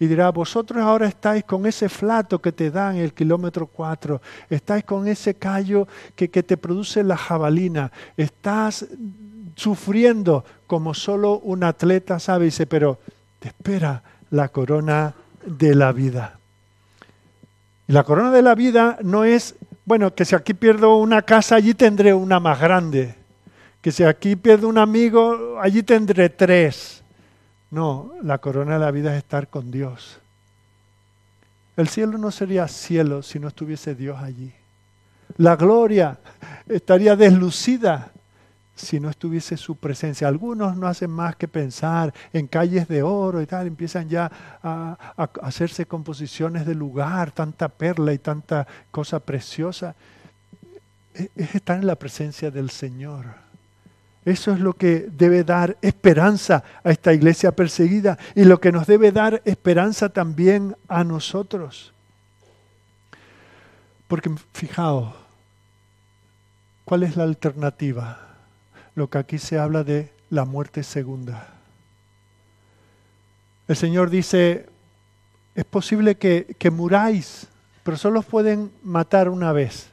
[0.00, 4.84] Y dirá, vosotros ahora estáis con ese flato que te dan el kilómetro 4, estáis
[4.84, 5.86] con ese callo
[6.16, 8.86] que, que te produce la jabalina, estás
[9.54, 12.98] sufriendo como solo un atleta sabe, dice, pero
[13.38, 16.38] te espera la corona de la vida.
[17.88, 21.56] Y la corona de la vida no es, bueno, que si aquí pierdo una casa,
[21.56, 23.14] allí tendré una más grande.
[23.80, 27.02] Que si aquí pierdo un amigo, allí tendré tres.
[27.70, 30.20] No, la corona de la vida es estar con Dios.
[31.76, 34.52] El cielo no sería cielo si no estuviese Dios allí.
[35.36, 36.18] La gloria
[36.68, 38.12] estaría deslucida
[38.86, 40.28] si no estuviese su presencia.
[40.28, 44.30] Algunos no hacen más que pensar en calles de oro y tal, empiezan ya
[44.62, 44.96] a,
[45.42, 49.94] hacerse composiciones de lugar, tanta perla y tanta cosa preciosa.
[51.14, 53.26] E, es estar en la presencia del Señor.
[54.24, 58.86] Eso es lo que debe dar esperanza a esta iglesia perseguida y lo que nos
[58.86, 61.94] debe dar esperanza también a nosotros.
[64.08, 65.14] Porque fijaos,
[66.84, 68.29] ¿cuál es la alternativa?
[69.00, 71.48] Lo que aquí se habla de la muerte segunda.
[73.66, 74.66] El Señor dice,
[75.54, 77.46] es posible que, muráis,
[77.82, 79.88] pero solo pueden matar una vez.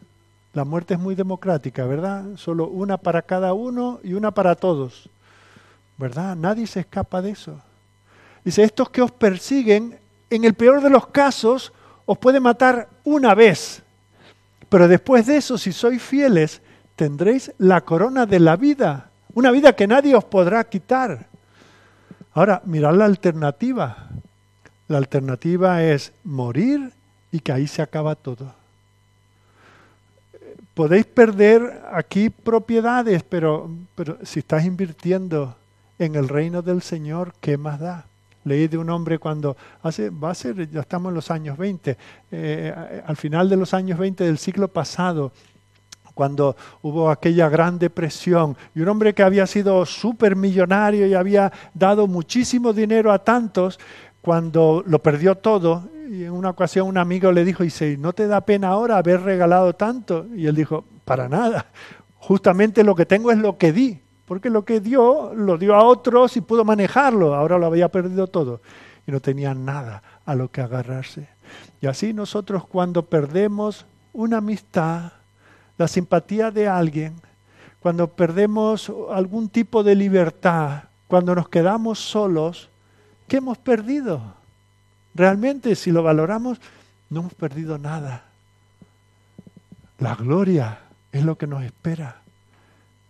[0.54, 2.36] La muerte es muy democrática, ¿verdad?
[2.36, 5.10] Solo una para cada uno y una para todos.
[5.98, 6.36] ¿Verdad?
[6.36, 7.62] Nadie se escapa de eso.
[8.44, 9.98] Dice, estos que os persiguen,
[10.30, 11.72] en el peor de los casos,
[12.06, 13.82] os pueden matar una vez.
[14.68, 16.62] Pero después de eso, si sois fieles,
[16.98, 21.28] tendréis la corona de la vida, una vida que nadie os podrá quitar.
[22.34, 24.10] Ahora, mirad la alternativa.
[24.88, 26.92] La alternativa es morir
[27.32, 28.54] y que ahí se acaba todo.
[30.74, 35.56] Podéis perder aquí propiedades, pero, pero si estás invirtiendo
[36.00, 38.06] en el reino del Señor, ¿qué más da?
[38.44, 41.98] Leí de un hombre cuando hace, va a ser, ya estamos en los años 20,
[42.32, 45.32] eh, al final de los años 20 del siglo pasado,
[46.18, 51.54] cuando hubo aquella gran depresión, y un hombre que había sido súper millonario y había
[51.76, 53.80] dado muchísimo dinero a tantos,
[54.20, 58.26] cuando lo perdió todo, y en una ocasión un amigo le dijo, dice, ¿no te
[58.26, 60.26] da pena ahora haber regalado tanto?
[60.36, 61.68] Y él dijo, para nada,
[62.16, 65.84] justamente lo que tengo es lo que di, porque lo que dio lo dio a
[65.84, 68.62] otros y pudo manejarlo, ahora lo había perdido todo.
[69.06, 71.30] y no tenían nada a lo que agarrarse.
[71.80, 75.14] Y así nosotros cuando perdemos una amistad,
[75.78, 77.16] la simpatía de alguien,
[77.80, 82.70] cuando perdemos algún tipo de libertad, cuando nos quedamos solos,
[83.28, 84.22] ¿qué hemos perdido?
[85.14, 86.60] Realmente, si lo valoramos,
[87.10, 88.26] no hemos perdido nada.
[90.00, 90.80] La gloria
[91.12, 92.22] es lo que nos espera.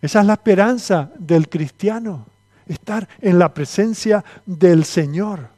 [0.01, 2.25] Esa es la esperanza del cristiano,
[2.67, 5.49] estar en la presencia del Señor,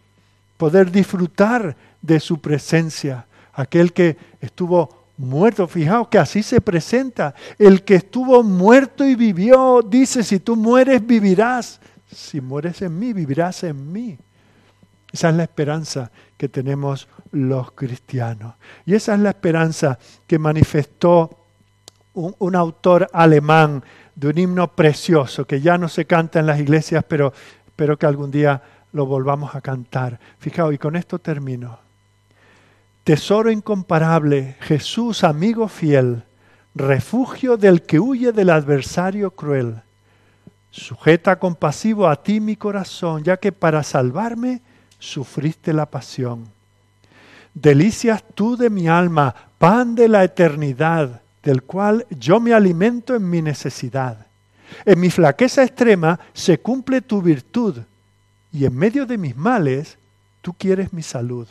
[0.58, 3.26] poder disfrutar de su presencia.
[3.54, 7.36] Aquel que estuvo muerto, fijaos que así se presenta.
[7.58, 11.80] El que estuvo muerto y vivió, dice, si tú mueres, vivirás.
[12.12, 14.18] Si mueres en mí, vivirás en mí.
[15.12, 18.56] Esa es la esperanza que tenemos los cristianos.
[18.86, 21.46] Y esa es la esperanza que manifestó
[22.14, 23.84] un, autor alemán
[24.16, 27.34] de un himno precioso que ya no se canta en las iglesias, pero
[27.66, 30.20] espero que algún día lo volvamos a cantar.
[30.40, 31.89] Fijaos, y con esto termino.
[33.04, 36.24] Tesoro incomparable, Jesús, amigo fiel,
[36.76, 39.82] refugio del que huye del adversario cruel.
[40.72, 44.62] Sujeta compasivo a ti mi corazón, ya que para salvarme
[45.00, 46.48] sufriste la pasión.
[47.54, 53.28] Delicias tú de mi alma, pan de la eternidad, del cual yo me alimento en
[53.28, 54.28] mi necesidad.
[54.86, 57.80] En mi flaqueza extrema se cumple tu virtud,
[58.52, 59.98] y en medio de mis males
[60.42, 61.48] tú quieres mi salud.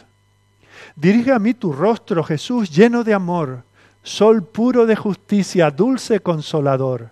[0.96, 3.62] Dirige a mí tu rostro, Jesús, lleno de amor,
[4.02, 7.10] sol puro de justicia, dulce consolador.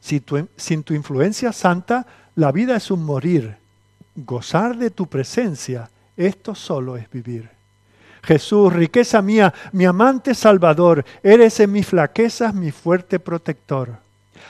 [0.00, 3.56] sin tu influencia santa, la vida es un morir.
[4.14, 7.48] Gozar de tu presencia, esto solo es vivir.
[8.22, 13.96] Jesús, riqueza mía, mi amante Salvador, eres en mis flaquezas mi fuerte protector.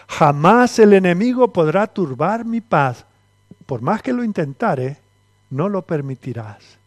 [0.08, 3.04] Jamás el enemigo podrá turbar mi paz.
[3.64, 4.98] Por más que lo intentare,
[5.50, 6.81] no lo permitirás.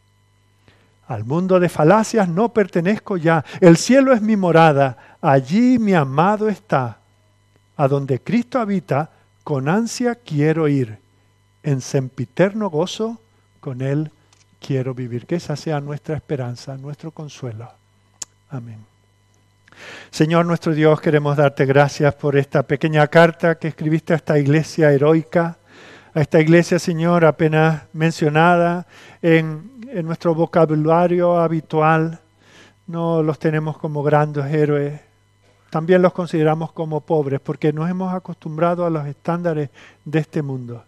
[1.08, 3.46] Al mundo de falacias no pertenezco ya.
[3.62, 4.98] El cielo es mi morada.
[5.22, 6.98] Allí mi amado está.
[7.78, 9.12] A donde Cristo habita,
[9.44, 10.98] con ansia quiero ir.
[11.62, 13.20] En sempiterno gozo,
[13.60, 14.12] con Él
[14.60, 15.26] quiero vivir.
[15.26, 17.70] Que esa sea nuestra esperanza, nuestro consuelo.
[18.50, 18.96] Amén.
[20.10, 24.92] Señor nuestro Dios, queremos darte gracias por esta pequeña carta que escribiste a esta iglesia
[24.92, 25.58] heroica,
[26.16, 28.88] a esta iglesia, Señor, apenas mencionada
[29.22, 29.76] en,
[30.06, 32.20] nuestro vocabulario habitual.
[32.88, 35.02] No los tenemos como grandes héroes,
[35.70, 39.70] también los consideramos como pobres porque nos hemos acostumbrado a los estándares
[40.06, 40.86] de este mundo.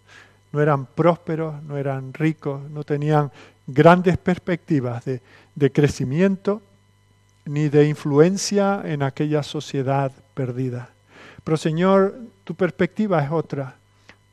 [0.53, 3.29] No eran prósperos, no eran ricos, no tenían
[3.65, 6.61] grandes perspectivas de crecimiento
[7.43, 10.89] ni de influencia en aquella sociedad perdida.
[11.43, 13.75] Pero Señor, tu perspectiva es otra.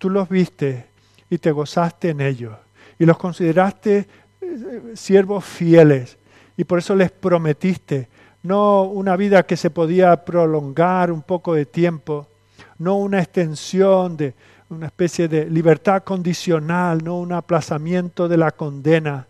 [0.05, 0.85] Tú los viste
[1.31, 2.52] y te gozaste en ellos
[2.98, 4.06] y los consideraste
[4.43, 6.18] eh, siervos fieles
[6.59, 8.10] y por eso les prometiste
[8.43, 12.28] no una vida que se podía prolongar un poco de tiempo,
[12.76, 14.35] no una extensión de,
[14.68, 19.26] una especie de libertad condicional, no un aplazamiento de la condena.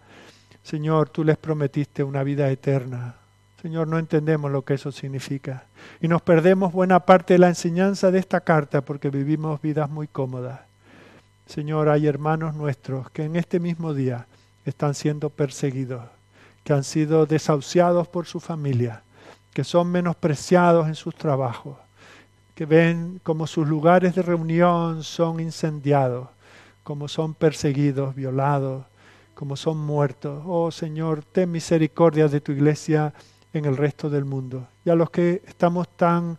[0.61, 3.15] Señor, tú les prometiste una vida eterna.
[3.65, 5.65] Señor, no entendemos lo que eso significa.
[6.03, 10.07] Y nos perdemos buena parte de la enseñanza de esta carta porque vivimos vidas muy
[10.07, 10.61] cómodas.
[11.47, 14.27] Señor, hay hermanos nuestros que en este mismo día
[14.67, 16.03] están siendo perseguidos,
[16.63, 19.03] que han sido desahuciados por su familia,
[19.55, 21.79] que son menospreciados en sus trabajos,
[22.55, 26.29] que ven como sus lugares de reunión son incendiados,
[26.83, 28.85] como son perseguidos, violados,
[29.35, 30.43] como son muertos.
[30.47, 33.15] Oh Señor, ten misericordia de tu iglesia
[33.55, 34.67] en el resto del mundo.
[34.85, 36.37] Y a los que estamos tan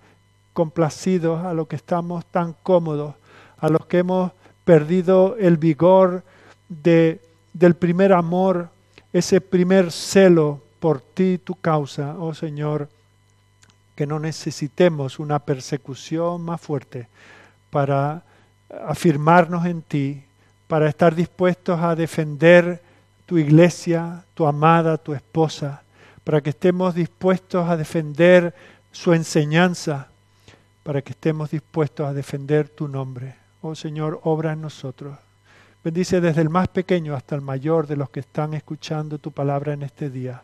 [0.54, 3.16] complacidos, a los que estamos tan cómodos,
[3.58, 4.32] a los que hemos
[4.64, 6.24] perdido el vigor
[6.70, 7.22] de,
[7.54, 8.70] del primer amor,
[9.14, 12.90] ese primer celo por ti, tu causa, oh Señor,
[13.96, 17.08] que no necesitemos una persecución más fuerte
[17.70, 18.24] para
[18.86, 20.24] afirmarnos en ti,
[20.68, 22.82] para estar dispuestos a defender
[23.26, 25.82] tu iglesia, tu amada, tu esposa,
[26.26, 28.54] para que estemos dispuestos a defender
[28.92, 30.10] su enseñanza,
[30.84, 33.36] para que estemos dispuestos a defender tu nombre.
[33.62, 35.18] Oh Señor, obra en nosotros.
[35.84, 39.74] Bendice desde el más pequeño hasta el mayor de los que están escuchando tu palabra
[39.74, 40.42] en este día.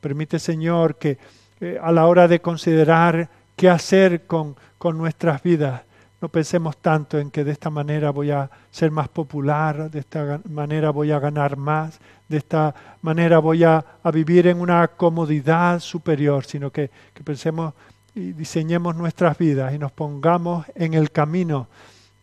[0.00, 1.18] Permite, Señor, que
[1.60, 5.82] eh, a la hora de considerar qué hacer con, con nuestras vidas.
[6.20, 10.40] No pensemos tanto en que de esta manera voy a ser más popular, de esta
[10.48, 11.98] manera voy a ganar más,
[12.28, 17.74] de esta manera voy a, a vivir en una comodidad superior, sino que, que pensemos
[18.14, 21.68] y diseñemos nuestras vidas y nos pongamos en el camino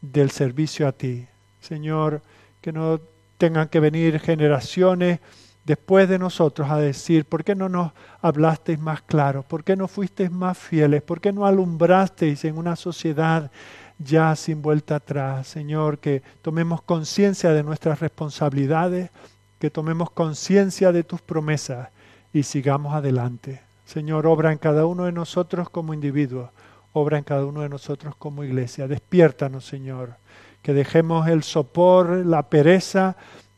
[0.01, 1.27] del servicio a ti.
[1.59, 2.21] Señor,
[2.61, 2.99] que no
[3.37, 5.19] tengan que venir generaciones
[5.65, 7.91] después de nosotros a decir, ¿por qué no nos
[8.21, 9.43] hablasteis más claro?
[9.43, 11.01] ¿Por qué no fuisteis más fieles?
[11.01, 13.51] ¿Por qué no alumbrasteis en una sociedad
[13.99, 15.47] ya sin vuelta atrás?
[15.47, 19.11] Señor, que tomemos conciencia de nuestras responsabilidades,
[19.61, 21.89] que tomemos conciencia de tus promesas
[22.33, 23.61] y sigamos adelante.
[23.85, 26.49] Señor, obra en cada uno de nosotros como individuos,
[26.93, 28.87] obra en cada uno de nosotros como iglesia.
[28.87, 30.15] Despiértanos, Señor,
[30.63, 33.15] que dejemos el sopor, la pereza,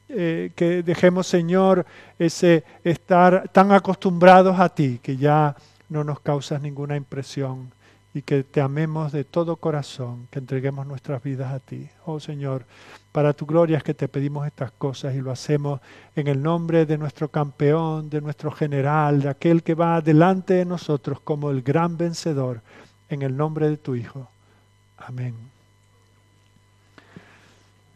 [0.10, 1.86] eh, que dejemos, Señor,
[2.20, 5.56] ese estar tan acostumbrados a ti que ya
[5.88, 7.72] no nos causas ninguna impresión
[8.14, 11.90] y que te amemos de todo corazón, que entreguemos nuestras vidas a ti.
[12.06, 12.66] Oh Señor,
[13.12, 15.82] para tu gloria es que te pedimos estas cosas y lo hacemos
[16.16, 20.66] en el nombre de nuestro campeón, de nuestro general, de aquel que va delante de
[20.66, 22.62] nosotros como el gran vencedor,
[23.10, 24.30] en el nombre de tu Hijo.
[24.98, 25.53] Amén.